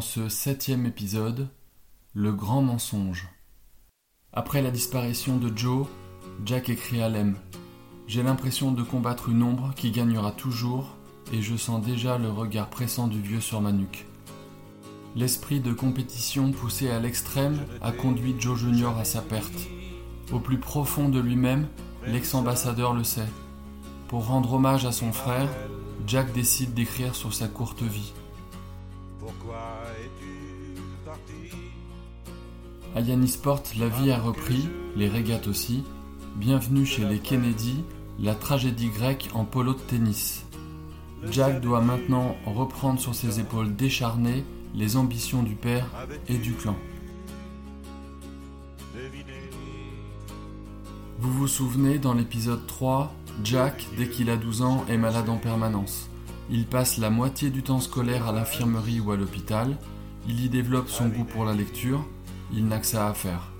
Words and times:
Dans 0.00 0.06
ce 0.06 0.30
septième 0.30 0.86
épisode, 0.86 1.50
Le 2.14 2.32
grand 2.32 2.62
mensonge. 2.62 3.28
Après 4.32 4.62
la 4.62 4.70
disparition 4.70 5.36
de 5.36 5.54
Joe, 5.54 5.86
Jack 6.46 6.70
écrit 6.70 7.02
à 7.02 7.10
Lem 7.10 7.36
J'ai 8.06 8.22
l'impression 8.22 8.72
de 8.72 8.82
combattre 8.82 9.28
une 9.28 9.42
ombre 9.42 9.74
qui 9.76 9.90
gagnera 9.90 10.32
toujours 10.32 10.96
et 11.34 11.42
je 11.42 11.54
sens 11.54 11.84
déjà 11.84 12.16
le 12.16 12.30
regard 12.30 12.70
pressant 12.70 13.08
du 13.08 13.20
vieux 13.20 13.42
sur 13.42 13.60
ma 13.60 13.72
nuque. 13.72 14.06
L'esprit 15.16 15.60
de 15.60 15.74
compétition 15.74 16.50
poussé 16.50 16.88
à 16.88 16.98
l'extrême 16.98 17.58
a 17.82 17.92
conduit 17.92 18.34
Joe 18.38 18.58
Junior 18.58 18.96
à 18.96 19.04
sa 19.04 19.20
perte. 19.20 19.68
Au 20.32 20.38
plus 20.38 20.58
profond 20.58 21.10
de 21.10 21.20
lui-même, 21.20 21.68
l'ex-ambassadeur 22.06 22.94
le 22.94 23.04
sait. 23.04 23.28
Pour 24.08 24.28
rendre 24.28 24.54
hommage 24.54 24.86
à 24.86 24.92
son 24.92 25.12
frère, 25.12 25.50
Jack 26.06 26.32
décide 26.32 26.72
d'écrire 26.72 27.14
sur 27.14 27.34
sa 27.34 27.48
courte 27.48 27.82
vie. 27.82 28.14
Pourquoi 29.20 29.69
À 32.96 33.02
Yannisport, 33.02 33.62
la 33.78 33.88
vie 33.88 34.10
a 34.10 34.18
repris, 34.18 34.68
les 34.96 35.08
régates 35.08 35.46
aussi. 35.46 35.84
Bienvenue 36.34 36.84
chez 36.84 37.04
les 37.04 37.20
Kennedy, 37.20 37.84
la 38.18 38.34
tragédie 38.34 38.88
grecque 38.88 39.30
en 39.32 39.44
polo 39.44 39.74
de 39.74 39.78
tennis. 39.78 40.44
Jack 41.30 41.60
doit 41.60 41.82
maintenant 41.82 42.34
reprendre 42.44 42.98
sur 42.98 43.14
ses 43.14 43.38
épaules 43.38 43.76
décharnées 43.76 44.44
les 44.74 44.96
ambitions 44.96 45.44
du 45.44 45.54
père 45.54 45.86
et 46.28 46.38
du 46.38 46.52
clan. 46.52 46.74
Vous 51.20 51.32
vous 51.32 51.48
souvenez, 51.48 51.98
dans 51.98 52.14
l'épisode 52.14 52.66
3, 52.66 53.14
Jack, 53.44 53.86
dès 53.96 54.08
qu'il 54.08 54.30
a 54.30 54.36
12 54.36 54.62
ans, 54.62 54.84
est 54.88 54.98
malade 54.98 55.28
en 55.28 55.36
permanence. 55.36 56.10
Il 56.50 56.66
passe 56.66 56.98
la 56.98 57.10
moitié 57.10 57.50
du 57.50 57.62
temps 57.62 57.78
scolaire 57.78 58.26
à 58.26 58.32
l'infirmerie 58.32 58.98
ou 58.98 59.12
à 59.12 59.16
l'hôpital. 59.16 59.76
Il 60.26 60.44
y 60.44 60.48
développe 60.48 60.88
son 60.88 61.06
goût 61.06 61.24
pour 61.24 61.44
la 61.44 61.54
lecture. 61.54 62.04
Il 62.52 62.66
n'a 62.66 62.78
que 62.78 62.86
ça 62.86 63.08
à 63.08 63.14
faire. 63.14 63.52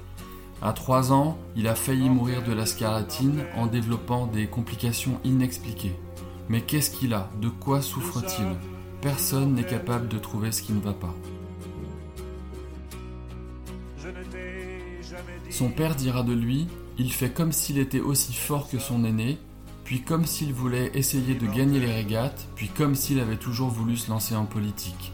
À 0.62 0.72
3 0.72 1.12
ans, 1.12 1.38
il 1.56 1.68
a 1.68 1.74
failli 1.74 2.10
mourir 2.10 2.42
de 2.42 2.52
la 2.52 2.66
scarlatine 2.66 3.44
en 3.56 3.66
développant 3.66 4.26
des 4.26 4.46
complications 4.46 5.18
inexpliquées. 5.24 5.94
Mais 6.48 6.60
qu'est-ce 6.60 6.90
qu'il 6.90 7.14
a? 7.14 7.30
De 7.40 7.48
quoi 7.48 7.80
souffre-t-il? 7.80 8.46
Personne 9.00 9.54
n'est 9.54 9.64
capable 9.64 10.08
de 10.08 10.18
trouver 10.18 10.52
ce 10.52 10.62
qui 10.62 10.72
ne 10.72 10.80
va 10.80 10.92
pas. 10.92 11.14
Son 15.48 15.70
père 15.70 15.94
dira 15.94 16.22
de 16.22 16.32
lui, 16.32 16.66
il 16.98 17.12
fait 17.12 17.30
comme 17.30 17.52
s'il 17.52 17.78
était 17.78 18.00
aussi 18.00 18.34
fort 18.34 18.68
que 18.68 18.78
son 18.78 19.04
aîné, 19.04 19.38
puis 19.84 20.02
comme 20.02 20.26
s'il 20.26 20.52
voulait 20.52 20.90
essayer 20.94 21.34
de 21.34 21.46
gagner 21.46 21.80
les 21.80 21.92
régates, 21.92 22.48
puis 22.54 22.68
comme 22.68 22.94
s'il 22.94 23.20
avait 23.20 23.36
toujours 23.36 23.70
voulu 23.70 23.96
se 23.96 24.10
lancer 24.10 24.36
en 24.36 24.44
politique. 24.44 25.12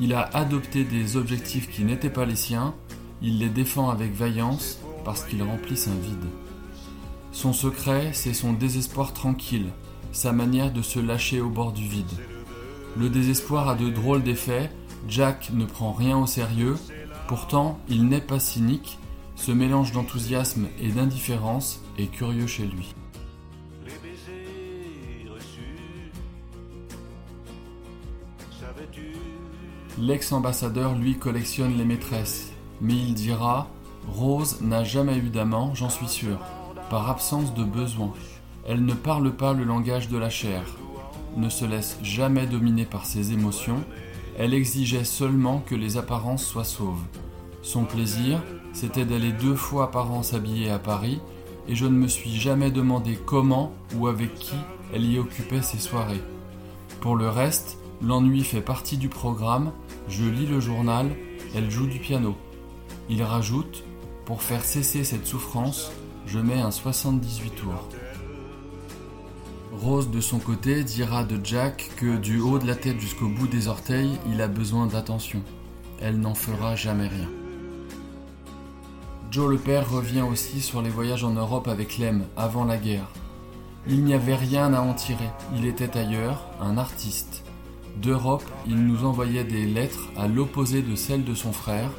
Il 0.00 0.12
a 0.14 0.22
adopté 0.34 0.84
des 0.84 1.16
objectifs 1.16 1.70
qui 1.70 1.84
n'étaient 1.84 2.10
pas 2.10 2.24
les 2.24 2.36
siens, 2.36 2.74
il 3.22 3.38
les 3.38 3.48
défend 3.48 3.90
avec 3.90 4.12
vaillance 4.14 4.78
parce 5.04 5.24
qu'ils 5.24 5.42
remplissent 5.42 5.88
un 5.88 6.00
vide. 6.00 6.26
Son 7.30 7.52
secret, 7.52 8.10
c'est 8.12 8.34
son 8.34 8.52
désespoir 8.52 9.12
tranquille, 9.12 9.70
sa 10.12 10.32
manière 10.32 10.72
de 10.72 10.82
se 10.82 10.98
lâcher 10.98 11.40
au 11.40 11.48
bord 11.48 11.72
du 11.72 11.86
vide. 11.86 12.12
Le 12.96 13.08
désespoir 13.08 13.68
a 13.68 13.74
de 13.74 13.88
drôles 13.88 14.22
d'effets, 14.22 14.70
Jack 15.08 15.50
ne 15.54 15.64
prend 15.64 15.92
rien 15.92 16.18
au 16.18 16.26
sérieux, 16.26 16.76
pourtant 17.28 17.78
il 17.88 18.06
n'est 18.06 18.20
pas 18.20 18.38
cynique, 18.38 18.98
ce 19.34 19.50
mélange 19.50 19.92
d'enthousiasme 19.92 20.68
et 20.80 20.88
d'indifférence 20.88 21.80
est 21.98 22.08
curieux 22.08 22.46
chez 22.46 22.64
lui. 22.64 22.94
L'ex-ambassadeur, 29.98 30.96
lui, 30.96 31.18
collectionne 31.18 31.76
les 31.76 31.84
maîtresses, 31.84 32.51
mais 32.82 32.94
il 32.94 33.14
dira 33.14 33.68
Rose 34.08 34.60
n'a 34.60 34.84
jamais 34.84 35.16
eu 35.16 35.30
d'amant, 35.30 35.74
j'en 35.74 35.88
suis 35.88 36.08
sûr, 36.08 36.38
par 36.90 37.08
absence 37.08 37.54
de 37.54 37.64
besoin. 37.64 38.12
Elle 38.66 38.84
ne 38.84 38.94
parle 38.94 39.32
pas 39.32 39.54
le 39.54 39.64
langage 39.64 40.08
de 40.08 40.18
la 40.18 40.28
chair, 40.28 40.64
ne 41.36 41.48
se 41.48 41.64
laisse 41.64 41.98
jamais 42.02 42.46
dominer 42.46 42.84
par 42.84 43.06
ses 43.06 43.32
émotions, 43.32 43.82
elle 44.38 44.54
exigeait 44.54 45.04
seulement 45.04 45.62
que 45.64 45.74
les 45.74 45.96
apparences 45.96 46.44
soient 46.44 46.64
sauves. 46.64 47.02
Son 47.62 47.84
plaisir, 47.84 48.42
c'était 48.72 49.04
d'aller 49.04 49.32
deux 49.32 49.54
fois 49.54 49.90
par 49.90 50.10
an 50.12 50.22
s'habiller 50.22 50.70
à 50.70 50.78
Paris, 50.78 51.20
et 51.68 51.76
je 51.76 51.86
ne 51.86 51.96
me 51.96 52.08
suis 52.08 52.34
jamais 52.34 52.72
demandé 52.72 53.16
comment 53.24 53.72
ou 53.96 54.08
avec 54.08 54.34
qui 54.34 54.56
elle 54.92 55.04
y 55.04 55.18
occupait 55.18 55.62
ses 55.62 55.78
soirées. 55.78 56.22
Pour 57.00 57.16
le 57.16 57.28
reste, 57.28 57.78
l'ennui 58.02 58.42
fait 58.42 58.60
partie 58.60 58.96
du 58.96 59.08
programme, 59.08 59.72
je 60.08 60.24
lis 60.24 60.46
le 60.46 60.60
journal, 60.60 61.10
elle 61.54 61.70
joue 61.70 61.86
du 61.86 61.98
piano. 61.98 62.36
Il 63.08 63.22
rajoute, 63.22 63.84
pour 64.24 64.42
faire 64.42 64.64
cesser 64.64 65.04
cette 65.04 65.26
souffrance, 65.26 65.90
je 66.26 66.38
mets 66.38 66.60
un 66.60 66.70
78 66.70 67.50
tours. 67.50 67.88
Rose 69.72 70.10
de 70.10 70.20
son 70.20 70.38
côté 70.38 70.84
dira 70.84 71.24
de 71.24 71.40
Jack 71.42 71.90
que 71.96 72.16
du 72.16 72.40
haut 72.40 72.58
de 72.58 72.66
la 72.66 72.76
tête 72.76 73.00
jusqu'au 73.00 73.28
bout 73.28 73.48
des 73.48 73.68
orteils, 73.68 74.18
il 74.30 74.40
a 74.40 74.48
besoin 74.48 74.86
d'attention. 74.86 75.42
Elle 76.00 76.20
n'en 76.20 76.34
fera 76.34 76.76
jamais 76.76 77.08
rien. 77.08 77.28
Joe 79.30 79.50
le 79.50 79.56
père 79.56 79.90
revient 79.90 80.22
aussi 80.22 80.60
sur 80.60 80.82
les 80.82 80.90
voyages 80.90 81.24
en 81.24 81.32
Europe 81.32 81.66
avec 81.66 81.96
Lem 81.96 82.26
avant 82.36 82.64
la 82.64 82.76
guerre. 82.76 83.08
Il 83.88 84.04
n'y 84.04 84.14
avait 84.14 84.36
rien 84.36 84.74
à 84.74 84.80
en 84.80 84.92
tirer, 84.92 85.30
il 85.56 85.66
était 85.66 85.96
ailleurs, 85.96 86.46
un 86.60 86.76
artiste. 86.76 87.42
D'Europe, 87.96 88.44
il 88.66 88.76
nous 88.76 89.04
envoyait 89.04 89.44
des 89.44 89.66
lettres 89.66 90.10
à 90.16 90.28
l'opposé 90.28 90.82
de 90.82 90.94
celles 90.94 91.24
de 91.24 91.34
son 91.34 91.52
frère, 91.52 91.90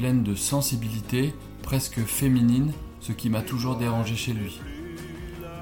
pleines 0.00 0.22
de 0.22 0.34
sensibilité, 0.34 1.34
presque 1.62 2.00
féminine, 2.06 2.72
ce 3.00 3.12
qui 3.12 3.28
m'a 3.28 3.42
toujours 3.42 3.76
dérangé 3.76 4.16
chez 4.16 4.32
lui. 4.32 4.58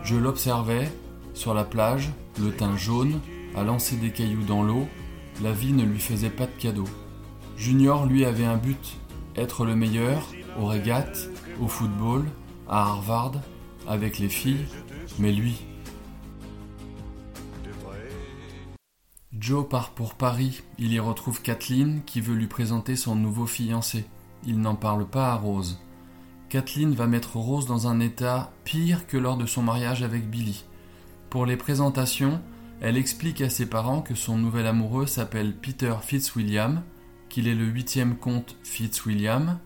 Je 0.04 0.15
l'observais, 0.15 0.93
sur 1.34 1.54
la 1.54 1.65
plage, 1.65 2.10
le 2.41 2.53
teint 2.53 2.76
jaune, 2.76 3.19
à 3.56 3.65
lancer 3.65 3.97
des 3.97 4.12
cailloux 4.12 4.44
dans 4.44 4.62
l'eau, 4.62 4.87
la 5.43 5.50
vie 5.50 5.72
ne 5.72 5.82
lui 5.82 5.99
faisait 5.99 6.31
pas 6.31 6.47
de 6.47 6.53
cadeau. 6.53 6.84
Junior, 7.56 8.06
lui, 8.06 8.25
avait 8.25 8.44
un 8.44 8.56
but, 8.56 8.99
être 9.34 9.65
le 9.65 9.75
meilleur, 9.75 10.22
aux 10.56 10.66
régates, 10.66 11.28
au 11.60 11.66
football, 11.66 12.25
à 12.69 12.82
Harvard, 12.82 13.32
avec 13.88 14.20
les 14.20 14.28
filles, 14.28 14.66
mais 15.19 15.32
lui. 15.32 15.56
Joe 19.37 19.69
part 19.69 19.91
pour 19.91 20.15
Paris, 20.15 20.62
il 20.78 20.93
y 20.93 21.00
retrouve 21.00 21.43
Kathleen 21.43 22.03
qui 22.06 22.20
veut 22.20 22.37
lui 22.37 22.47
présenter 22.47 22.94
son 22.94 23.16
nouveau 23.16 23.47
fiancé. 23.47 24.06
Il 24.47 24.60
n'en 24.60 24.75
parle 24.75 25.06
pas 25.06 25.32
à 25.32 25.34
Rose. 25.34 25.78
Kathleen 26.49 26.94
va 26.94 27.06
mettre 27.06 27.37
Rose 27.37 27.66
dans 27.66 27.88
un 27.88 28.00
état 28.00 28.53
pire 28.65 29.06
que 29.06 29.16
lors 29.16 29.37
de 29.37 29.47
son 29.47 29.62
mariage 29.62 30.03
avec 30.03 30.31
Billy. 30.31 30.65
Pour 31.31 31.44
les 31.44 31.56
présentations, 31.56 32.41
elle 32.81 32.97
explique 32.97 33.41
à 33.41 33.50
ses 33.50 33.66
parents 33.66 34.00
que 34.00 34.15
son 34.15 34.38
nouvel 34.38 34.66
amoureux 34.66 35.06
s'appelle 35.06 35.54
Peter 35.54 35.94
Fitzwilliam, 36.00 36.82
qu'il 37.28 37.49
est 37.49 37.54
le 37.54 37.66
huitième 37.66 38.16
comte 38.16 38.56
Fitzwilliam, 38.62 39.59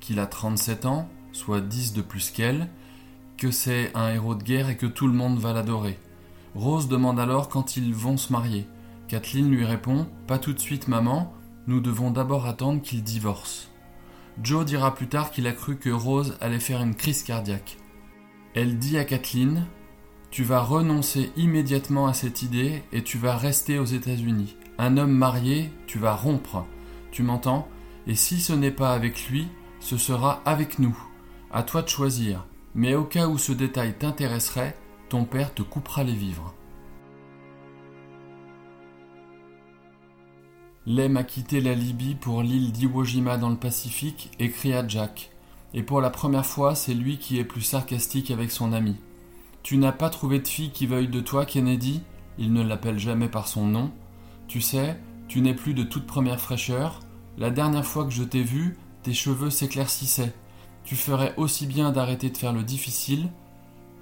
qu'il 0.00 0.18
a 0.18 0.26
37 0.26 0.86
ans, 0.86 1.08
soit 1.32 1.60
10 1.60 1.92
de 1.92 2.02
plus 2.02 2.30
qu'elle, 2.30 2.68
que 3.36 3.50
c'est 3.50 3.92
un 3.94 4.10
héros 4.10 4.34
de 4.34 4.42
guerre 4.42 4.70
et 4.70 4.76
que 4.76 4.86
tout 4.86 5.06
le 5.06 5.12
monde 5.12 5.38
va 5.38 5.52
l'adorer. 5.52 5.98
Rose 6.54 6.88
demande 6.88 7.20
alors 7.20 7.48
quand 7.48 7.76
ils 7.76 7.94
vont 7.94 8.16
se 8.16 8.32
marier. 8.32 8.66
Kathleen 9.08 9.50
lui 9.50 9.64
répond 9.64 10.06
Pas 10.26 10.38
tout 10.38 10.52
de 10.52 10.58
suite, 10.58 10.88
maman, 10.88 11.32
nous 11.66 11.80
devons 11.80 12.10
d'abord 12.10 12.46
attendre 12.46 12.80
qu'il 12.80 13.02
divorce. 13.02 13.70
Joe 14.42 14.64
dira 14.64 14.94
plus 14.94 15.08
tard 15.08 15.30
qu'il 15.30 15.46
a 15.46 15.52
cru 15.52 15.76
que 15.76 15.90
Rose 15.90 16.36
allait 16.40 16.60
faire 16.60 16.82
une 16.82 16.94
crise 16.94 17.22
cardiaque. 17.22 17.78
Elle 18.54 18.78
dit 18.78 18.98
à 18.98 19.04
Kathleen 19.04 19.66
tu 20.34 20.42
vas 20.42 20.62
renoncer 20.62 21.30
immédiatement 21.36 22.08
à 22.08 22.12
cette 22.12 22.42
idée 22.42 22.82
et 22.92 23.04
tu 23.04 23.18
vas 23.18 23.36
rester 23.36 23.78
aux 23.78 23.84
États-Unis. 23.84 24.56
Un 24.78 24.96
homme 24.96 25.12
marié, 25.12 25.70
tu 25.86 26.00
vas 26.00 26.16
rompre. 26.16 26.66
Tu 27.12 27.22
m'entends? 27.22 27.68
Et 28.08 28.16
si 28.16 28.40
ce 28.40 28.52
n'est 28.52 28.72
pas 28.72 28.94
avec 28.94 29.28
lui, 29.28 29.46
ce 29.78 29.96
sera 29.96 30.42
avec 30.44 30.80
nous. 30.80 30.98
À 31.52 31.62
toi 31.62 31.82
de 31.82 31.88
choisir. 31.88 32.46
Mais 32.74 32.96
au 32.96 33.04
cas 33.04 33.28
où 33.28 33.38
ce 33.38 33.52
détail 33.52 33.96
t'intéresserait, 33.96 34.76
ton 35.08 35.24
père 35.24 35.54
te 35.54 35.62
coupera 35.62 36.02
les 36.02 36.14
vivres. 36.14 36.52
Lem 40.86 41.16
a 41.16 41.24
quitté 41.24 41.62
la 41.62 41.72
Libye 41.72 42.14
pour 42.14 42.42
l'île 42.42 42.70
d'Iwo 42.70 43.04
Jima 43.04 43.38
dans 43.38 43.48
le 43.48 43.56
Pacifique, 43.56 44.30
écrit 44.38 44.74
à 44.74 44.86
Jack. 44.86 45.30
Et 45.72 45.82
pour 45.82 46.02
la 46.02 46.10
première 46.10 46.44
fois, 46.44 46.74
c'est 46.74 46.92
lui 46.92 47.16
qui 47.16 47.38
est 47.38 47.44
plus 47.44 47.62
sarcastique 47.62 48.30
avec 48.30 48.50
son 48.50 48.70
ami. 48.74 48.96
Tu 49.62 49.78
n'as 49.78 49.92
pas 49.92 50.10
trouvé 50.10 50.40
de 50.40 50.46
fille 50.46 50.72
qui 50.72 50.86
veuille 50.86 51.08
de 51.08 51.20
toi, 51.20 51.46
Kennedy? 51.46 52.02
Il 52.36 52.52
ne 52.52 52.62
l'appelle 52.62 52.98
jamais 52.98 53.30
par 53.30 53.48
son 53.48 53.66
nom. 53.66 53.92
Tu 54.46 54.60
sais, 54.60 55.00
tu 55.26 55.40
n'es 55.40 55.54
plus 55.54 55.72
de 55.72 55.84
toute 55.84 56.06
première 56.06 56.38
fraîcheur. 56.38 57.00
La 57.38 57.48
dernière 57.48 57.86
fois 57.86 58.04
que 58.04 58.12
je 58.12 58.22
t'ai 58.22 58.42
vu, 58.42 58.76
tes 59.02 59.14
cheveux 59.14 59.48
s'éclaircissaient. 59.48 60.34
Tu 60.84 60.96
ferais 60.96 61.32
aussi 61.38 61.66
bien 61.66 61.92
d'arrêter 61.92 62.28
de 62.28 62.36
faire 62.36 62.52
le 62.52 62.62
difficile. 62.62 63.30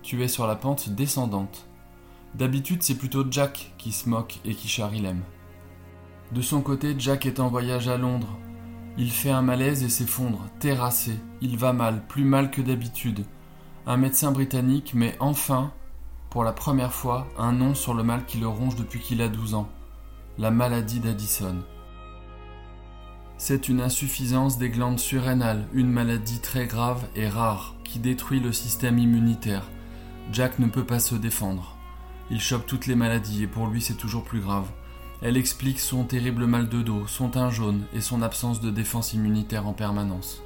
Tu 0.02 0.20
es 0.24 0.28
sur 0.28 0.48
la 0.48 0.56
pente 0.56 0.88
descendante. 0.88 1.68
D'habitude, 2.34 2.82
c'est 2.82 2.98
plutôt 2.98 3.24
Jack 3.30 3.72
qui 3.78 3.92
se 3.92 4.08
moque 4.08 4.40
et 4.44 4.56
qui 4.56 4.66
charrie 4.66 5.00
Lem. 5.00 5.22
De 6.34 6.40
son 6.40 6.62
côté, 6.62 6.94
Jack 6.98 7.26
est 7.26 7.40
en 7.40 7.48
voyage 7.48 7.88
à 7.88 7.98
Londres. 7.98 8.38
Il 8.96 9.10
fait 9.10 9.30
un 9.30 9.42
malaise 9.42 9.82
et 9.82 9.90
s'effondre, 9.90 10.46
terrassé. 10.60 11.18
Il 11.42 11.58
va 11.58 11.74
mal, 11.74 12.06
plus 12.06 12.24
mal 12.24 12.50
que 12.50 12.62
d'habitude. 12.62 13.24
Un 13.86 13.98
médecin 13.98 14.32
britannique 14.32 14.94
met 14.94 15.14
enfin, 15.20 15.72
pour 16.30 16.44
la 16.44 16.52
première 16.52 16.94
fois, 16.94 17.28
un 17.36 17.52
nom 17.52 17.74
sur 17.74 17.92
le 17.92 18.02
mal 18.02 18.24
qui 18.24 18.38
le 18.38 18.48
ronge 18.48 18.76
depuis 18.76 19.00
qu'il 19.00 19.20
a 19.20 19.28
12 19.28 19.54
ans. 19.54 19.68
La 20.38 20.50
maladie 20.50 21.00
d'Addison. 21.00 21.56
C'est 23.36 23.68
une 23.68 23.82
insuffisance 23.82 24.56
des 24.56 24.70
glandes 24.70 25.00
surrénales, 25.00 25.66
une 25.74 25.90
maladie 25.90 26.40
très 26.40 26.66
grave 26.66 27.04
et 27.14 27.28
rare 27.28 27.74
qui 27.84 27.98
détruit 27.98 28.40
le 28.40 28.52
système 28.52 28.98
immunitaire. 28.98 29.68
Jack 30.32 30.58
ne 30.58 30.68
peut 30.68 30.86
pas 30.86 31.00
se 31.00 31.14
défendre. 31.14 31.76
Il 32.30 32.40
chope 32.40 32.66
toutes 32.66 32.86
les 32.86 32.94
maladies 32.94 33.42
et 33.42 33.46
pour 33.46 33.66
lui 33.66 33.82
c'est 33.82 33.98
toujours 33.98 34.24
plus 34.24 34.40
grave. 34.40 34.70
Elle 35.22 35.36
explique 35.36 35.78
son 35.78 36.02
terrible 36.02 36.46
mal 36.46 36.68
de 36.68 36.82
dos, 36.82 37.06
son 37.06 37.28
teint 37.28 37.50
jaune 37.50 37.82
et 37.94 38.00
son 38.00 38.22
absence 38.22 38.60
de 38.60 38.70
défense 38.70 39.12
immunitaire 39.12 39.68
en 39.68 39.72
permanence. 39.72 40.42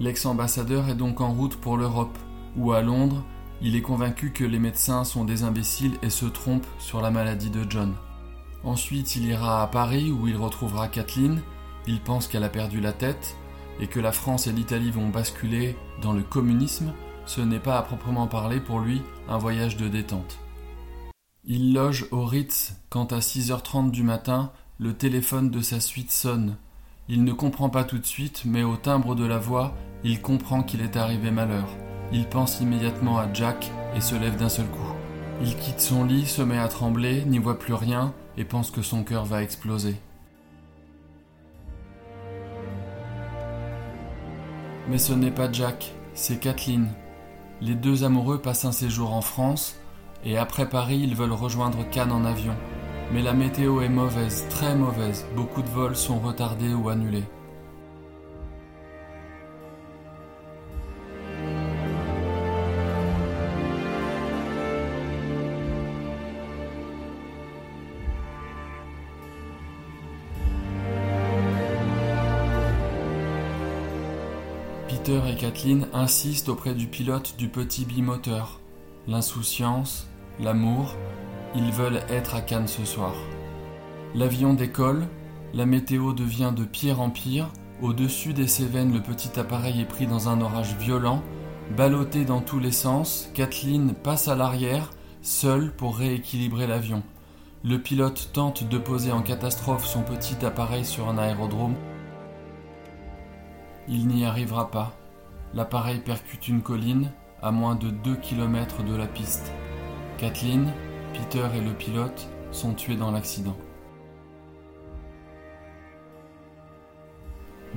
L'ex-ambassadeur 0.00 0.88
est 0.88 0.94
donc 0.94 1.20
en 1.20 1.30
route 1.30 1.56
pour 1.56 1.76
l'Europe, 1.76 2.16
où 2.56 2.72
à 2.72 2.80
Londres, 2.80 3.22
il 3.60 3.76
est 3.76 3.82
convaincu 3.82 4.32
que 4.32 4.44
les 4.44 4.58
médecins 4.58 5.04
sont 5.04 5.26
des 5.26 5.42
imbéciles 5.42 5.98
et 6.02 6.08
se 6.08 6.24
trompent 6.24 6.66
sur 6.78 7.02
la 7.02 7.10
maladie 7.10 7.50
de 7.50 7.66
John. 7.68 7.94
Ensuite, 8.64 9.14
il 9.14 9.26
ira 9.26 9.62
à 9.62 9.66
Paris 9.66 10.10
où 10.10 10.26
il 10.26 10.36
retrouvera 10.36 10.88
Kathleen. 10.88 11.42
Il 11.86 12.00
pense 12.00 12.28
qu'elle 12.28 12.44
a 12.44 12.48
perdu 12.48 12.80
la 12.80 12.94
tête 12.94 13.36
et 13.78 13.88
que 13.88 14.00
la 14.00 14.12
France 14.12 14.46
et 14.46 14.52
l'Italie 14.52 14.90
vont 14.90 15.10
basculer 15.10 15.76
dans 16.00 16.14
le 16.14 16.22
communisme. 16.22 16.94
Ce 17.26 17.42
n'est 17.42 17.60
pas 17.60 17.76
à 17.76 17.82
proprement 17.82 18.26
parler 18.26 18.58
pour 18.58 18.80
lui 18.80 19.02
un 19.28 19.36
voyage 19.36 19.76
de 19.76 19.88
détente. 19.88 20.38
Il 21.52 21.74
loge 21.74 22.06
au 22.12 22.24
Ritz 22.24 22.76
quand 22.90 23.12
à 23.12 23.18
6h30 23.18 23.90
du 23.90 24.04
matin, 24.04 24.52
le 24.78 24.94
téléphone 24.94 25.50
de 25.50 25.60
sa 25.62 25.80
suite 25.80 26.12
sonne. 26.12 26.56
Il 27.08 27.24
ne 27.24 27.32
comprend 27.32 27.68
pas 27.68 27.82
tout 27.82 27.98
de 27.98 28.06
suite, 28.06 28.42
mais 28.44 28.62
au 28.62 28.76
timbre 28.76 29.16
de 29.16 29.24
la 29.24 29.38
voix, 29.38 29.74
il 30.04 30.22
comprend 30.22 30.62
qu'il 30.62 30.80
est 30.80 30.96
arrivé 30.96 31.32
malheur. 31.32 31.66
Il 32.12 32.28
pense 32.28 32.60
immédiatement 32.60 33.18
à 33.18 33.32
Jack 33.32 33.68
et 33.96 34.00
se 34.00 34.14
lève 34.14 34.36
d'un 34.36 34.48
seul 34.48 34.66
coup. 34.66 34.94
Il 35.42 35.56
quitte 35.56 35.80
son 35.80 36.04
lit, 36.04 36.24
se 36.24 36.40
met 36.40 36.56
à 36.56 36.68
trembler, 36.68 37.24
n'y 37.24 37.40
voit 37.40 37.58
plus 37.58 37.74
rien 37.74 38.14
et 38.36 38.44
pense 38.44 38.70
que 38.70 38.82
son 38.82 39.02
cœur 39.02 39.24
va 39.24 39.42
exploser. 39.42 39.96
Mais 44.88 44.98
ce 44.98 45.12
n'est 45.12 45.32
pas 45.32 45.50
Jack, 45.50 45.96
c'est 46.14 46.38
Kathleen. 46.38 46.86
Les 47.60 47.74
deux 47.74 48.04
amoureux 48.04 48.40
passent 48.40 48.66
un 48.66 48.70
séjour 48.70 49.12
en 49.12 49.20
France 49.20 49.79
et 50.24 50.36
après 50.36 50.68
Paris, 50.68 51.00
ils 51.02 51.16
veulent 51.16 51.32
rejoindre 51.32 51.88
Cannes 51.90 52.12
en 52.12 52.24
avion. 52.24 52.56
Mais 53.12 53.22
la 53.22 53.32
météo 53.32 53.80
est 53.80 53.88
mauvaise, 53.88 54.46
très 54.50 54.74
mauvaise. 54.74 55.26
Beaucoup 55.34 55.62
de 55.62 55.68
vols 55.68 55.96
sont 55.96 56.20
retardés 56.20 56.74
ou 56.74 56.88
annulés. 56.88 57.24
Peter 74.88 75.20
et 75.28 75.34
Kathleen 75.34 75.88
insistent 75.92 76.50
auprès 76.50 76.74
du 76.74 76.86
pilote 76.86 77.34
du 77.38 77.48
petit 77.48 77.84
bimoteur. 77.84 78.60
L'insouciance, 79.08 80.09
l'amour, 80.40 80.96
ils 81.54 81.70
veulent 81.72 82.02
être 82.08 82.34
à 82.34 82.40
Cannes 82.40 82.68
ce 82.68 82.84
soir. 82.84 83.14
L'avion 84.14 84.54
décolle, 84.54 85.06
la 85.52 85.66
météo 85.66 86.12
devient 86.12 86.52
de 86.54 86.64
pire 86.64 87.00
en 87.00 87.10
pire, 87.10 87.48
au-dessus 87.82 88.32
des 88.32 88.46
Cévennes 88.46 88.92
le 88.92 89.00
petit 89.00 89.38
appareil 89.38 89.80
est 89.80 89.86
pris 89.86 90.06
dans 90.06 90.28
un 90.28 90.40
orage 90.40 90.76
violent, 90.76 91.22
ballotté 91.76 92.24
dans 92.24 92.40
tous 92.40 92.58
les 92.58 92.72
sens, 92.72 93.30
Kathleen 93.34 93.94
passe 93.94 94.28
à 94.28 94.36
l'arrière, 94.36 94.90
seule 95.22 95.72
pour 95.72 95.96
rééquilibrer 95.96 96.66
l'avion. 96.66 97.02
Le 97.62 97.78
pilote 97.78 98.30
tente 98.32 98.64
de 98.64 98.78
poser 98.78 99.12
en 99.12 99.22
catastrophe 99.22 99.86
son 99.86 100.02
petit 100.02 100.44
appareil 100.44 100.84
sur 100.84 101.08
un 101.08 101.18
aérodrome. 101.18 101.74
Il 103.88 104.06
n'y 104.06 104.24
arrivera 104.24 104.70
pas. 104.70 104.96
L'appareil 105.52 106.00
percute 106.00 106.48
une 106.48 106.62
colline 106.62 107.10
à 107.42 107.50
moins 107.50 107.74
de 107.74 107.90
2 107.90 108.16
km 108.16 108.82
de 108.82 108.94
la 108.94 109.06
piste. 109.06 109.52
Kathleen, 110.20 110.70
Peter 111.14 111.46
et 111.56 111.62
le 111.62 111.72
pilote 111.72 112.28
sont 112.52 112.74
tués 112.74 112.96
dans 112.96 113.10
l'accident. 113.10 113.56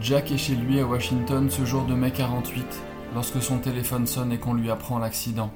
Jack 0.01 0.29
est 0.29 0.37
chez 0.37 0.55
lui 0.55 0.81
à 0.81 0.85
Washington 0.85 1.49
ce 1.49 1.63
jour 1.63 1.85
de 1.85 1.93
mai 1.93 2.11
48 2.11 2.65
lorsque 3.15 3.41
son 3.41 3.59
téléphone 3.59 4.05
sonne 4.05 4.33
et 4.33 4.39
qu'on 4.39 4.55
lui 4.55 4.69
apprend 4.69 4.99
l'accident. 4.99 5.53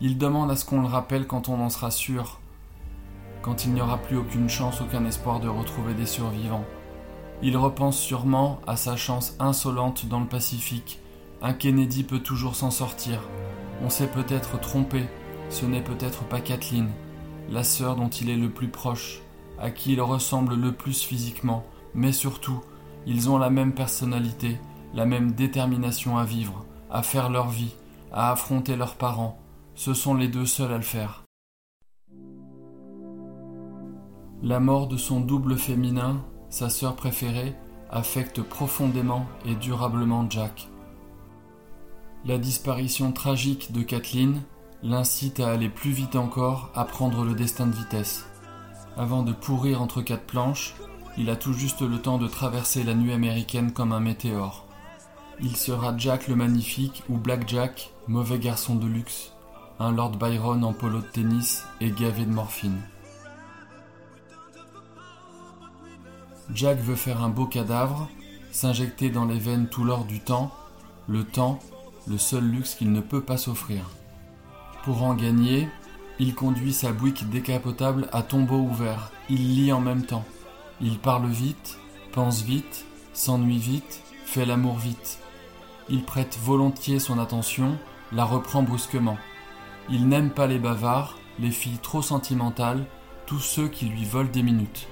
Il 0.00 0.16
demande 0.16 0.50
à 0.50 0.56
ce 0.56 0.64
qu'on 0.64 0.80
le 0.80 0.86
rappelle 0.86 1.26
quand 1.26 1.50
on 1.50 1.60
en 1.60 1.68
sera 1.68 1.90
sûr, 1.90 2.40
quand 3.42 3.66
il 3.66 3.74
n'y 3.74 3.82
aura 3.82 3.98
plus 3.98 4.16
aucune 4.16 4.48
chance, 4.48 4.80
aucun 4.80 5.04
espoir 5.04 5.40
de 5.40 5.48
retrouver 5.48 5.92
des 5.92 6.06
survivants. 6.06 6.64
Il 7.42 7.58
repense 7.58 7.98
sûrement 7.98 8.60
à 8.66 8.76
sa 8.76 8.96
chance 8.96 9.36
insolente 9.40 10.06
dans 10.06 10.20
le 10.20 10.26
Pacifique. 10.26 11.00
Un 11.42 11.52
Kennedy 11.52 12.02
peut 12.02 12.20
toujours 12.20 12.56
s'en 12.56 12.70
sortir. 12.70 13.20
On 13.84 13.90
s'est 13.90 14.08
peut-être 14.08 14.58
trompé, 14.58 15.04
ce 15.50 15.66
n'est 15.66 15.82
peut-être 15.82 16.24
pas 16.24 16.40
Kathleen, 16.40 16.88
la 17.50 17.64
sœur 17.64 17.96
dont 17.96 18.08
il 18.08 18.30
est 18.30 18.36
le 18.36 18.50
plus 18.50 18.68
proche, 18.68 19.20
à 19.58 19.70
qui 19.70 19.92
il 19.92 20.00
ressemble 20.00 20.54
le 20.54 20.72
plus 20.72 21.02
physiquement, 21.02 21.64
mais 21.94 22.12
surtout, 22.12 22.60
ils 23.06 23.30
ont 23.30 23.38
la 23.38 23.50
même 23.50 23.72
personnalité, 23.72 24.58
la 24.94 25.06
même 25.06 25.32
détermination 25.32 26.18
à 26.18 26.24
vivre, 26.24 26.64
à 26.90 27.02
faire 27.02 27.30
leur 27.30 27.48
vie, 27.48 27.74
à 28.12 28.30
affronter 28.32 28.76
leurs 28.76 28.96
parents. 28.96 29.38
Ce 29.74 29.94
sont 29.94 30.14
les 30.14 30.28
deux 30.28 30.46
seuls 30.46 30.72
à 30.72 30.76
le 30.76 30.82
faire. 30.82 31.24
La 34.42 34.60
mort 34.60 34.86
de 34.86 34.96
son 34.96 35.20
double 35.20 35.56
féminin, 35.56 36.22
sa 36.48 36.68
sœur 36.68 36.94
préférée, 36.94 37.54
affecte 37.90 38.42
profondément 38.42 39.26
et 39.44 39.54
durablement 39.54 40.28
Jack. 40.28 40.68
La 42.24 42.38
disparition 42.38 43.12
tragique 43.12 43.72
de 43.72 43.82
Kathleen, 43.82 44.42
l'incite 44.82 45.40
à 45.40 45.50
aller 45.50 45.68
plus 45.68 45.90
vite 45.90 46.16
encore, 46.16 46.70
à 46.74 46.84
prendre 46.84 47.24
le 47.24 47.34
destin 47.34 47.66
de 47.66 47.74
vitesse. 47.74 48.26
Avant 48.96 49.22
de 49.22 49.32
pourrir 49.32 49.82
entre 49.82 50.02
quatre 50.02 50.26
planches, 50.26 50.74
il 51.16 51.30
a 51.30 51.36
tout 51.36 51.52
juste 51.52 51.82
le 51.82 51.98
temps 51.98 52.18
de 52.18 52.28
traverser 52.28 52.84
la 52.84 52.94
nuit 52.94 53.12
américaine 53.12 53.72
comme 53.72 53.92
un 53.92 54.00
météore. 54.00 54.66
Il 55.40 55.56
sera 55.56 55.96
Jack 55.96 56.28
le 56.28 56.36
Magnifique 56.36 57.02
ou 57.08 57.16
Black 57.16 57.48
Jack, 57.48 57.92
mauvais 58.06 58.38
garçon 58.38 58.74
de 58.74 58.86
luxe, 58.86 59.32
un 59.78 59.92
Lord 59.92 60.16
Byron 60.16 60.64
en 60.64 60.72
polo 60.72 61.00
de 61.00 61.06
tennis 61.06 61.64
et 61.80 61.90
gavé 61.90 62.24
de 62.24 62.32
morphine. 62.32 62.80
Jack 66.54 66.78
veut 66.78 66.96
faire 66.96 67.22
un 67.22 67.28
beau 67.28 67.46
cadavre, 67.46 68.08
s'injecter 68.50 69.10
dans 69.10 69.26
les 69.26 69.38
veines 69.38 69.68
tout 69.68 69.84
l'or 69.84 70.04
du 70.04 70.20
temps, 70.20 70.50
le 71.06 71.24
temps, 71.24 71.58
le 72.06 72.16
seul 72.16 72.44
luxe 72.44 72.74
qu'il 72.74 72.90
ne 72.90 73.00
peut 73.00 73.22
pas 73.22 73.36
s'offrir. 73.36 73.84
Pour 74.88 75.02
en 75.02 75.12
gagner, 75.12 75.68
il 76.18 76.34
conduit 76.34 76.72
sa 76.72 76.92
bouique 76.92 77.28
décapotable 77.28 78.08
à 78.10 78.22
tombeau 78.22 78.56
ouvert. 78.56 79.12
Il 79.28 79.54
lit 79.54 79.70
en 79.70 79.82
même 79.82 80.06
temps. 80.06 80.24
Il 80.80 80.98
parle 80.98 81.26
vite, 81.26 81.78
pense 82.10 82.40
vite, 82.40 82.86
s'ennuie 83.12 83.58
vite, 83.58 84.02
fait 84.24 84.46
l'amour 84.46 84.78
vite. 84.78 85.18
Il 85.90 86.04
prête 86.04 86.38
volontiers 86.42 87.00
son 87.00 87.18
attention, 87.18 87.76
la 88.12 88.24
reprend 88.24 88.62
brusquement. 88.62 89.18
Il 89.90 90.08
n'aime 90.08 90.30
pas 90.30 90.46
les 90.46 90.58
bavards, 90.58 91.18
les 91.38 91.50
filles 91.50 91.80
trop 91.82 92.00
sentimentales, 92.00 92.86
tous 93.26 93.40
ceux 93.40 93.68
qui 93.68 93.90
lui 93.90 94.06
volent 94.06 94.30
des 94.32 94.42
minutes. 94.42 94.88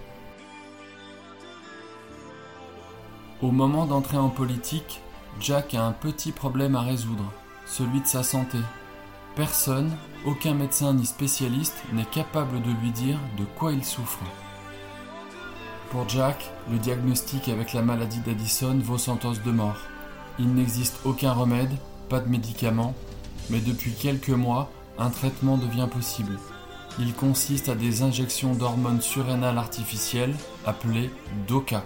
Au 3.41 3.51
moment 3.51 3.87
d'entrer 3.87 4.19
en 4.19 4.29
politique, 4.29 5.01
Jack 5.41 5.73
a 5.73 5.87
un 5.87 5.93
petit 5.93 6.33
problème 6.33 6.77
à 6.77 6.83
résoudre, 6.83 7.33
celui 7.65 8.03
de 8.03 8.07
sa 8.07 8.23
santé. 8.23 8.59
Personne, 9.37 9.91
aucun 10.25 10.55
médecin 10.55 10.95
ni 10.95 11.05
spécialiste 11.05 11.77
n'est 11.93 12.07
capable 12.07 12.63
de 12.63 12.71
lui 12.81 12.91
dire 12.91 13.19
de 13.39 13.45
quoi 13.45 13.75
il 13.75 13.85
souffre. 13.85 14.25
Pour 15.91 16.09
Jack, 16.09 16.51
le 16.73 16.79
diagnostic 16.79 17.51
avec 17.51 17.75
la 17.75 17.83
maladie 17.83 18.21
d'Addison 18.21 18.79
vaut 18.83 18.97
sentence 18.97 19.43
de 19.43 19.51
mort. 19.51 19.77
Il 20.39 20.55
n'existe 20.55 21.01
aucun 21.05 21.33
remède, 21.33 21.71
pas 22.09 22.21
de 22.21 22.31
médicaments, 22.31 22.95
mais 23.51 23.61
depuis 23.61 23.93
quelques 23.93 24.31
mois, 24.31 24.71
un 24.99 25.11
traitement 25.11 25.59
devient 25.59 25.89
possible. 25.91 26.39
Il 26.99 27.13
consiste 27.13 27.69
à 27.69 27.75
des 27.75 28.03
injections 28.03 28.55
d'hormones 28.55 29.03
surrénales 29.03 29.59
artificielles 29.59 30.35
appelées 30.65 31.11
DOCA. 31.47 31.85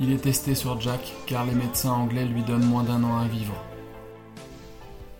Il 0.00 0.12
est 0.12 0.18
testé 0.18 0.54
sur 0.54 0.78
Jack 0.82 1.00
car 1.24 1.46
les 1.46 1.54
médecins 1.54 1.92
anglais 1.92 2.26
lui 2.26 2.42
donnent 2.42 2.66
moins 2.66 2.82
d'un 2.82 3.02
an 3.04 3.16
à 3.16 3.26
vivre. 3.26 3.54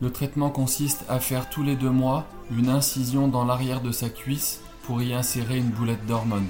Le 0.01 0.13
traitement 0.13 0.51
consiste 0.51 1.07
à 1.09 1.21
faire 1.21 1.49
tous 1.49 1.63
les 1.63 1.75
deux 1.75 1.91
mois 1.91 2.27
une 2.51 2.69
incision 2.69 3.29
dans 3.29 3.47
l'arrière 3.47 3.81
de 3.81 3.93
sa 3.93 4.11
cuisse 4.11 4.61
pour 4.83 5.01
y 5.03 5.15
insérer 5.15 5.57
une 5.57 5.71
boulette 5.71 6.05
d'hormones. 6.05 6.49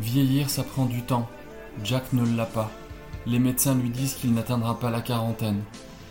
Vieillir, 0.00 0.50
ça 0.50 0.64
prend 0.64 0.84
du 0.84 1.02
temps. 1.02 1.28
Jack 1.84 2.12
ne 2.12 2.36
l'a 2.36 2.46
pas. 2.46 2.70
Les 3.26 3.38
médecins 3.38 3.76
lui 3.76 3.90
disent 3.90 4.14
qu'il 4.14 4.34
n'atteindra 4.34 4.80
pas 4.80 4.90
la 4.90 5.00
quarantaine. 5.00 5.62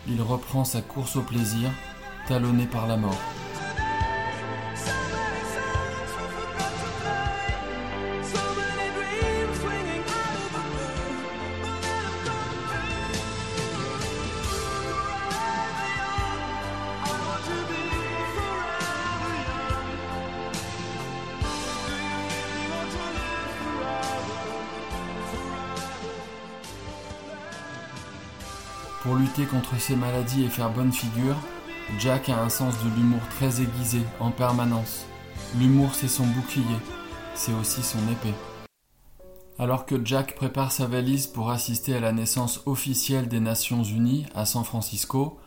Il 0.08 0.22
reprend 0.22 0.64
sa 0.64 0.80
course 0.80 1.16
au 1.16 1.22
plaisir, 1.22 1.70
talonné 2.28 2.64
par 2.64 2.86
la 2.86 2.96
mort. 2.96 3.20
Pour 29.08 29.16
lutter 29.16 29.46
contre 29.46 29.80
ces 29.80 29.96
maladies 29.96 30.44
et 30.44 30.50
faire 30.50 30.70
bonne 30.70 30.92
figure, 30.92 31.36
Jack 31.98 32.28
a 32.28 32.42
un 32.42 32.50
sens 32.50 32.74
de 32.84 32.90
l'humour 32.94 33.22
très 33.30 33.62
aiguisé, 33.62 34.02
en 34.20 34.30
permanence. 34.30 35.06
L'humour, 35.58 35.94
c'est 35.94 36.08
son 36.08 36.26
bouclier, 36.26 36.76
c'est 37.34 37.54
aussi 37.54 37.82
son 37.82 38.00
épée. 38.12 38.34
Alors 39.58 39.86
que 39.86 39.94
Jack 40.04 40.34
prépare 40.34 40.72
sa 40.72 40.86
valise 40.86 41.26
pour 41.26 41.50
assister 41.50 41.94
à 41.94 42.00
la 42.00 42.12
naissance 42.12 42.60
officielle 42.66 43.28
des 43.28 43.40
Nations 43.40 43.82
Unies 43.82 44.26
à 44.34 44.44
San 44.44 44.62
Francisco, 44.62 45.38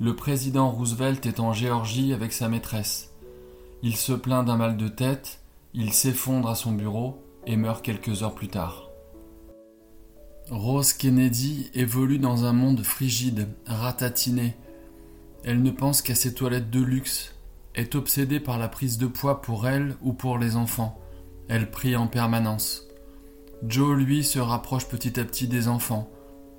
le 0.00 0.16
président 0.16 0.70
Roosevelt 0.70 1.26
est 1.26 1.38
en 1.38 1.52
Géorgie 1.52 2.14
avec 2.14 2.32
sa 2.32 2.48
maîtresse. 2.48 3.10
Il 3.82 3.96
se 3.96 4.14
plaint 4.14 4.46
d'un 4.46 4.56
mal 4.56 4.78
de 4.78 4.88
tête, 4.88 5.42
il 5.74 5.92
s'effondre 5.92 6.48
à 6.48 6.54
son 6.54 6.72
bureau 6.72 7.22
et 7.46 7.58
meurt 7.58 7.84
quelques 7.84 8.22
heures 8.22 8.34
plus 8.34 8.48
tard. 8.48 8.81
Rose 10.50 10.92
Kennedy 10.92 11.70
évolue 11.74 12.18
dans 12.18 12.44
un 12.44 12.52
monde 12.52 12.82
frigide, 12.82 13.48
ratatiné. 13.66 14.56
Elle 15.44 15.62
ne 15.62 15.70
pense 15.70 16.02
qu'à 16.02 16.14
ses 16.14 16.34
toilettes 16.34 16.70
de 16.70 16.80
luxe, 16.80 17.34
est 17.74 17.94
obsédée 17.94 18.40
par 18.40 18.58
la 18.58 18.68
prise 18.68 18.98
de 18.98 19.06
poids 19.06 19.40
pour 19.40 19.66
elle 19.66 19.96
ou 20.02 20.12
pour 20.12 20.38
les 20.38 20.56
enfants. 20.56 20.98
Elle 21.48 21.70
prie 21.70 21.96
en 21.96 22.06
permanence. 22.06 22.86
Joe, 23.66 23.96
lui, 23.96 24.24
se 24.24 24.38
rapproche 24.38 24.88
petit 24.88 25.18
à 25.18 25.24
petit 25.24 25.48
des 25.48 25.68
enfants. 25.68 26.10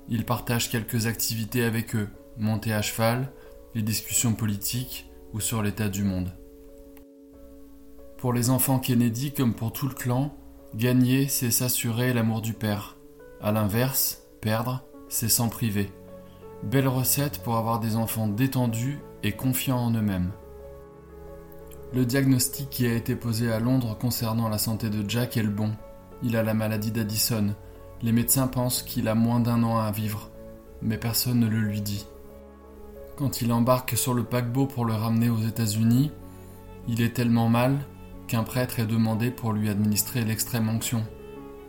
Il 0.08 0.24
partage 0.24 0.70
quelques 0.70 1.06
activités 1.06 1.64
avec 1.64 1.94
eux, 1.94 2.08
monter 2.38 2.72
à 2.72 2.82
cheval, 2.82 3.30
les 3.74 3.82
discussions 3.82 4.34
politiques 4.34 5.10
ou 5.32 5.40
sur 5.40 5.62
l'état 5.62 5.88
du 5.88 6.04
monde. 6.04 6.32
Pour 8.18 8.32
les 8.32 8.50
enfants 8.50 8.78
Kennedy, 8.78 9.32
comme 9.32 9.54
pour 9.54 9.72
tout 9.72 9.88
le 9.88 9.94
clan, 9.94 10.34
gagner, 10.74 11.28
c'est 11.28 11.50
s'assurer 11.50 12.12
l'amour 12.12 12.40
du 12.40 12.54
père. 12.54 12.96
A 13.40 13.52
l'inverse, 13.52 14.22
perdre, 14.40 14.82
c'est 15.08 15.28
s'en 15.28 15.48
priver. 15.48 15.92
Belle 16.62 16.88
recette 16.88 17.42
pour 17.42 17.56
avoir 17.56 17.80
des 17.80 17.96
enfants 17.96 18.28
détendus 18.28 19.00
et 19.22 19.32
confiants 19.32 19.78
en 19.78 19.90
eux-mêmes. 19.90 20.32
Le 21.92 22.04
diagnostic 22.04 22.70
qui 22.70 22.86
a 22.86 22.94
été 22.94 23.14
posé 23.14 23.52
à 23.52 23.60
Londres 23.60 23.96
concernant 23.98 24.48
la 24.48 24.58
santé 24.58 24.90
de 24.90 25.08
Jack 25.08 25.36
est 25.36 25.42
le 25.42 25.50
bon. 25.50 25.72
Il 26.22 26.36
a 26.36 26.42
la 26.42 26.54
maladie 26.54 26.90
d'Addison. 26.90 27.54
Les 28.02 28.12
médecins 28.12 28.48
pensent 28.48 28.82
qu'il 28.82 29.08
a 29.08 29.14
moins 29.14 29.40
d'un 29.40 29.62
an 29.62 29.78
à 29.78 29.90
vivre, 29.92 30.30
mais 30.82 30.98
personne 30.98 31.38
ne 31.38 31.46
le 31.46 31.58
lui 31.58 31.80
dit. 31.80 32.06
Quand 33.16 33.42
il 33.42 33.52
embarque 33.52 33.96
sur 33.96 34.12
le 34.12 34.24
paquebot 34.24 34.66
pour 34.66 34.84
le 34.84 34.94
ramener 34.94 35.30
aux 35.30 35.40
États-Unis, 35.40 36.10
il 36.88 37.00
est 37.00 37.14
tellement 37.14 37.48
mal 37.48 37.78
qu'un 38.26 38.42
prêtre 38.42 38.80
est 38.80 38.86
demandé 38.86 39.30
pour 39.30 39.52
lui 39.52 39.68
administrer 39.68 40.24
l'extrême 40.24 40.68
onction. 40.68 41.04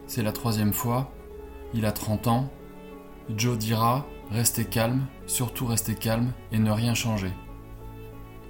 C'est 0.08 0.24
la 0.24 0.32
troisième 0.32 0.74
fois, 0.74 1.12
il 1.76 1.86
a 1.86 1.92
30 1.92 2.28
ans. 2.28 2.50
Joe 3.36 3.58
dira 3.58 4.06
Restez 4.32 4.66
calme, 4.66 5.06
surtout 5.28 5.68
restez 5.68 5.94
calme 5.94 6.32
et 6.52 6.58
ne 6.58 6.72
rien 6.72 6.96
changer. 6.96 7.32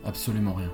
Absolument 0.06 0.54
rien. 0.54 0.72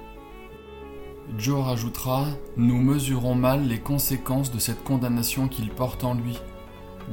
Joe 1.37 1.63
rajoutera 1.63 2.27
Nous 2.57 2.77
mesurons 2.77 3.35
mal 3.35 3.67
les 3.67 3.79
conséquences 3.79 4.51
de 4.51 4.59
cette 4.59 4.83
condamnation 4.83 5.47
qu'il 5.47 5.69
porte 5.69 6.03
en 6.03 6.13
lui. 6.13 6.39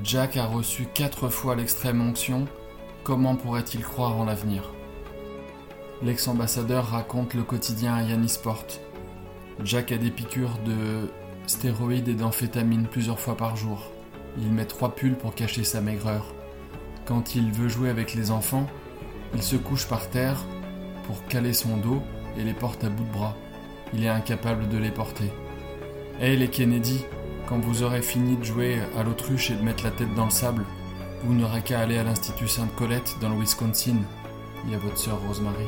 Jack 0.02 0.36
a 0.36 0.46
reçu 0.46 0.86
quatre 0.92 1.28
fois 1.28 1.56
l'extrême 1.56 2.06
onction, 2.06 2.46
comment 3.04 3.36
pourrait-il 3.36 3.82
croire 3.82 4.16
en 4.16 4.24
l'avenir? 4.24 4.64
L'ex-ambassadeur 6.02 6.86
raconte 6.88 7.34
le 7.34 7.42
quotidien 7.42 7.94
à 7.94 8.02
Yannisport. 8.02 8.66
Jack 9.64 9.92
a 9.92 9.98
des 9.98 10.10
piqûres 10.10 10.58
de 10.64 11.10
stéroïdes 11.46 12.08
et 12.08 12.14
d'amphétamines 12.14 12.86
plusieurs 12.86 13.18
fois 13.18 13.36
par 13.36 13.56
jour. 13.56 13.90
Il 14.40 14.52
met 14.52 14.64
trois 14.64 14.94
pulls 14.94 15.16
pour 15.16 15.34
cacher 15.34 15.64
sa 15.64 15.80
maigreur. 15.80 16.24
Quand 17.06 17.34
il 17.34 17.50
veut 17.52 17.68
jouer 17.68 17.90
avec 17.90 18.14
les 18.14 18.30
enfants, 18.30 18.66
il 19.34 19.42
se 19.42 19.56
couche 19.56 19.86
par 19.86 20.08
terre 20.10 20.44
pour 21.04 21.24
caler 21.26 21.52
son 21.52 21.76
dos 21.76 22.02
et 22.38 22.44
les 22.44 22.54
porte 22.54 22.84
à 22.84 22.88
bout 22.88 23.04
de 23.04 23.12
bras. 23.12 23.36
Il 23.92 24.04
est 24.04 24.08
incapable 24.08 24.68
de 24.68 24.78
les 24.78 24.90
porter. 24.90 25.32
Hé 26.20 26.36
les 26.36 26.48
Kennedy, 26.48 27.04
quand 27.48 27.58
vous 27.58 27.82
aurez 27.82 28.02
fini 28.02 28.36
de 28.36 28.44
jouer 28.44 28.78
à 28.96 29.02
l'autruche 29.02 29.50
et 29.50 29.54
de 29.54 29.62
mettre 29.62 29.84
la 29.84 29.90
tête 29.90 30.14
dans 30.14 30.26
le 30.26 30.30
sable, 30.30 30.64
vous 31.24 31.34
n'aurez 31.34 31.62
qu'à 31.62 31.80
aller 31.80 31.98
à 31.98 32.04
l'Institut 32.04 32.48
Sainte-Colette 32.48 33.16
dans 33.20 33.30
le 33.30 33.40
Wisconsin. 33.40 33.96
Il 34.64 34.72
y 34.72 34.74
a 34.74 34.78
votre 34.78 34.98
sœur 34.98 35.18
Rosemary. 35.26 35.66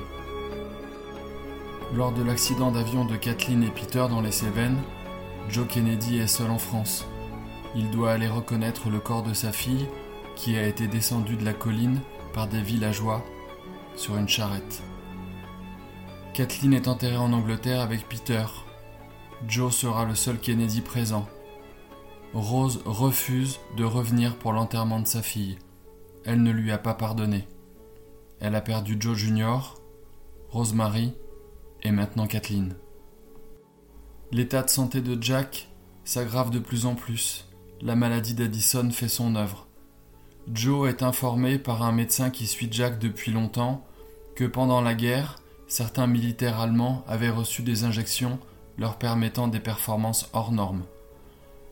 Lors 1.95 2.13
de 2.13 2.23
l'accident 2.23 2.71
d'avion 2.71 3.05
de 3.05 3.17
Kathleen 3.17 3.65
et 3.65 3.71
Peter 3.71 4.05
dans 4.09 4.21
les 4.21 4.31
Cévennes, 4.31 4.79
Joe 5.49 5.67
Kennedy 5.67 6.19
est 6.19 6.29
seul 6.29 6.51
en 6.51 6.59
France. 6.59 7.07
Il 7.77 7.91
doit 7.91 8.13
aller 8.13 8.29
reconnaître 8.29 8.91
le 8.91 8.99
corps 8.99 9.23
de 9.23 9.33
sa 9.33 9.53
fille 9.53 9.87
qui 10.35 10.57
a 10.57 10.67
été 10.67 10.89
descendu 10.89 11.37
de 11.37 11.45
la 11.45 11.53
colline 11.53 12.01
par 12.33 12.49
des 12.49 12.63
villageois 12.63 13.25
sur 13.95 14.17
une 14.17 14.29
charrette. 14.29 14.83
Kathleen 16.33 16.75
est 16.75 16.89
enterrée 16.89 17.17
en 17.17 17.33
Angleterre 17.33 17.81
avec 17.81 18.09
Peter. 18.09 18.45
Joe 19.47 19.75
sera 19.75 20.05
le 20.05 20.15
seul 20.15 20.39
Kennedy 20.39 20.81
présent. 20.81 21.29
Rose 22.33 22.81
refuse 22.85 23.59
de 23.77 23.85
revenir 23.85 24.37
pour 24.37 24.53
l'enterrement 24.53 25.01
de 25.01 25.07
sa 25.07 25.23
fille. 25.23 25.59
Elle 26.25 26.43
ne 26.43 26.53
lui 26.53 26.71
a 26.73 26.79
pas 26.79 26.95
pardonné. 26.95 27.49
Elle 28.41 28.55
a 28.55 28.61
perdu 28.61 28.97
Joe 28.99 29.17
Jr., 29.17 29.59
Rosemary 30.51 31.13
et 31.83 31.91
maintenant 31.91 32.27
Kathleen. 32.27 32.77
L'état 34.33 34.63
de 34.63 34.71
santé 34.71 35.01
de 35.01 35.21
Jack 35.21 35.69
s'aggrave 36.05 36.51
de 36.51 36.59
plus 36.59 36.87
en 36.87 36.95
plus 36.95 37.50
la 37.83 37.97
maladie 37.97 38.35
d'Addison 38.35 38.91
fait 38.91 39.09
son 39.09 39.37
œuvre. 39.37 39.67
Joe 40.53 40.89
est 40.89 41.03
informé 41.03 41.59
par 41.59 41.83
un 41.83 41.93
médecin 41.93 42.31
qui 42.31 42.47
suit 42.47 42.69
Jack 42.71 42.99
depuis 42.99 43.33
longtemps 43.33 43.85
que 44.35 44.45
pendant 44.45 44.81
la 44.81 44.95
guerre, 44.95 45.37
certains 45.67 46.07
militaires 46.07 46.61
allemands 46.61 47.05
avaient 47.07 47.31
reçu 47.31 47.63
des 47.63 47.85
injections 47.85 48.39
leur 48.79 48.97
permettant 48.97 49.49
des 49.49 49.61
performances 49.61 50.29
hors 50.33 50.53
normes. 50.53 50.85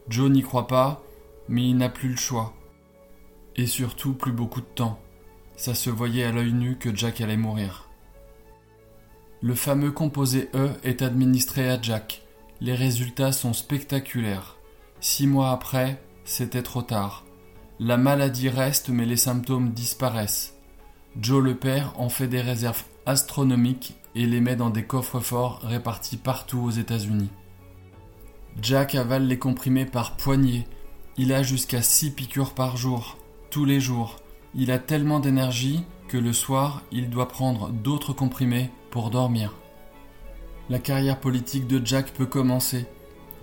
Joe 0.09 0.31
n'y 0.31 0.43
croit 0.43 0.67
pas, 0.67 1.03
mais 1.49 1.69
il 1.69 1.77
n'a 1.77 1.89
plus 1.89 2.11
le 2.11 2.17
choix. 2.17 2.55
Et 3.57 3.67
surtout 3.67 4.15
plus 4.15 4.33
beaucoup 4.33 4.61
de 4.61 4.67
temps. 4.67 5.01
Ça 5.57 5.75
se 5.75 5.91
voyait 5.91 6.25
à 6.25 6.33
l'œil 6.33 6.53
nu 6.53 6.77
que 6.77 6.95
Jack 6.95 7.21
allait 7.21 7.37
mourir. 7.37 7.89
Le 9.41 9.55
fameux 9.55 9.91
composé 9.91 10.49
E 10.55 10.71
est 10.85 11.03
administré 11.03 11.69
à 11.69 11.81
Jack. 11.81 12.23
Les 12.61 12.75
résultats 12.75 13.33
sont 13.33 13.53
spectaculaires. 13.53 14.58
Six 15.01 15.27
mois 15.27 15.51
après, 15.51 16.03
c'était 16.25 16.63
trop 16.63 16.83
tard. 16.83 17.25
La 17.81 17.97
maladie 17.97 18.49
reste 18.49 18.89
mais 18.89 19.07
les 19.07 19.17
symptômes 19.17 19.71
disparaissent. 19.71 20.55
Joe 21.21 21.43
le 21.43 21.57
père 21.57 21.93
en 21.97 22.09
fait 22.09 22.27
des 22.27 22.41
réserves 22.41 22.85
astronomiques 23.07 23.95
et 24.15 24.27
les 24.27 24.41
met 24.41 24.57
dans 24.57 24.71
des 24.71 24.85
coffres 24.85 25.21
forts 25.21 25.61
répartis 25.63 26.17
partout 26.17 26.59
aux 26.59 26.71
États-Unis. 26.71 27.31
Jack 28.61 28.97
avale 28.97 29.27
les 29.27 29.39
comprimés 29.39 29.87
par 29.87 30.17
poignées. 30.17 30.67
Il 31.17 31.33
a 31.33 31.43
jusqu'à 31.43 31.83
six 31.83 32.11
piqûres 32.11 32.55
par 32.55 32.77
jour, 32.77 33.17
tous 33.51 33.65
les 33.65 33.81
jours. 33.81 34.17
Il 34.55 34.71
a 34.73 34.79
tellement 34.79 35.21
d'énergie 35.21 35.85
que 36.09 36.17
le 36.17 36.33
soir, 36.33 36.83
il 36.91 37.11
doit 37.11 37.29
prendre 37.29 37.69
d'autres 37.69 38.13
comprimés 38.13 38.71
pour 38.91 39.11
dormir. 39.11 39.55
La 40.71 40.79
carrière 40.79 41.21
politique 41.21 41.67
de 41.67 41.85
Jack 41.85 42.13
peut 42.13 42.27
commencer. 42.27 42.87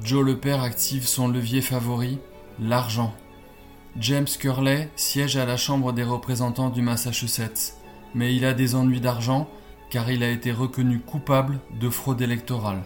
Joe 0.02 0.26
le 0.26 0.38
père 0.38 0.62
active 0.62 1.08
son 1.08 1.28
levier 1.28 1.62
favori, 1.62 2.20
l'argent. 2.60 3.16
James 3.98 4.28
Curley 4.40 4.90
siège 4.98 5.38
à 5.38 5.46
la 5.46 5.56
Chambre 5.56 5.94
des 5.94 6.04
représentants 6.04 6.70
du 6.70 6.82
Massachusetts, 6.82 7.76
mais 8.14 8.36
il 8.36 8.46
a 8.46 8.54
des 8.54 8.76
ennuis 8.76 9.00
d'argent 9.00 9.50
car 9.90 10.12
il 10.12 10.24
a 10.24 10.30
été 10.30 10.52
reconnu 10.52 11.00
coupable 11.00 11.60
de 11.80 11.90
fraude 11.90 12.22
électorale. 12.22 12.84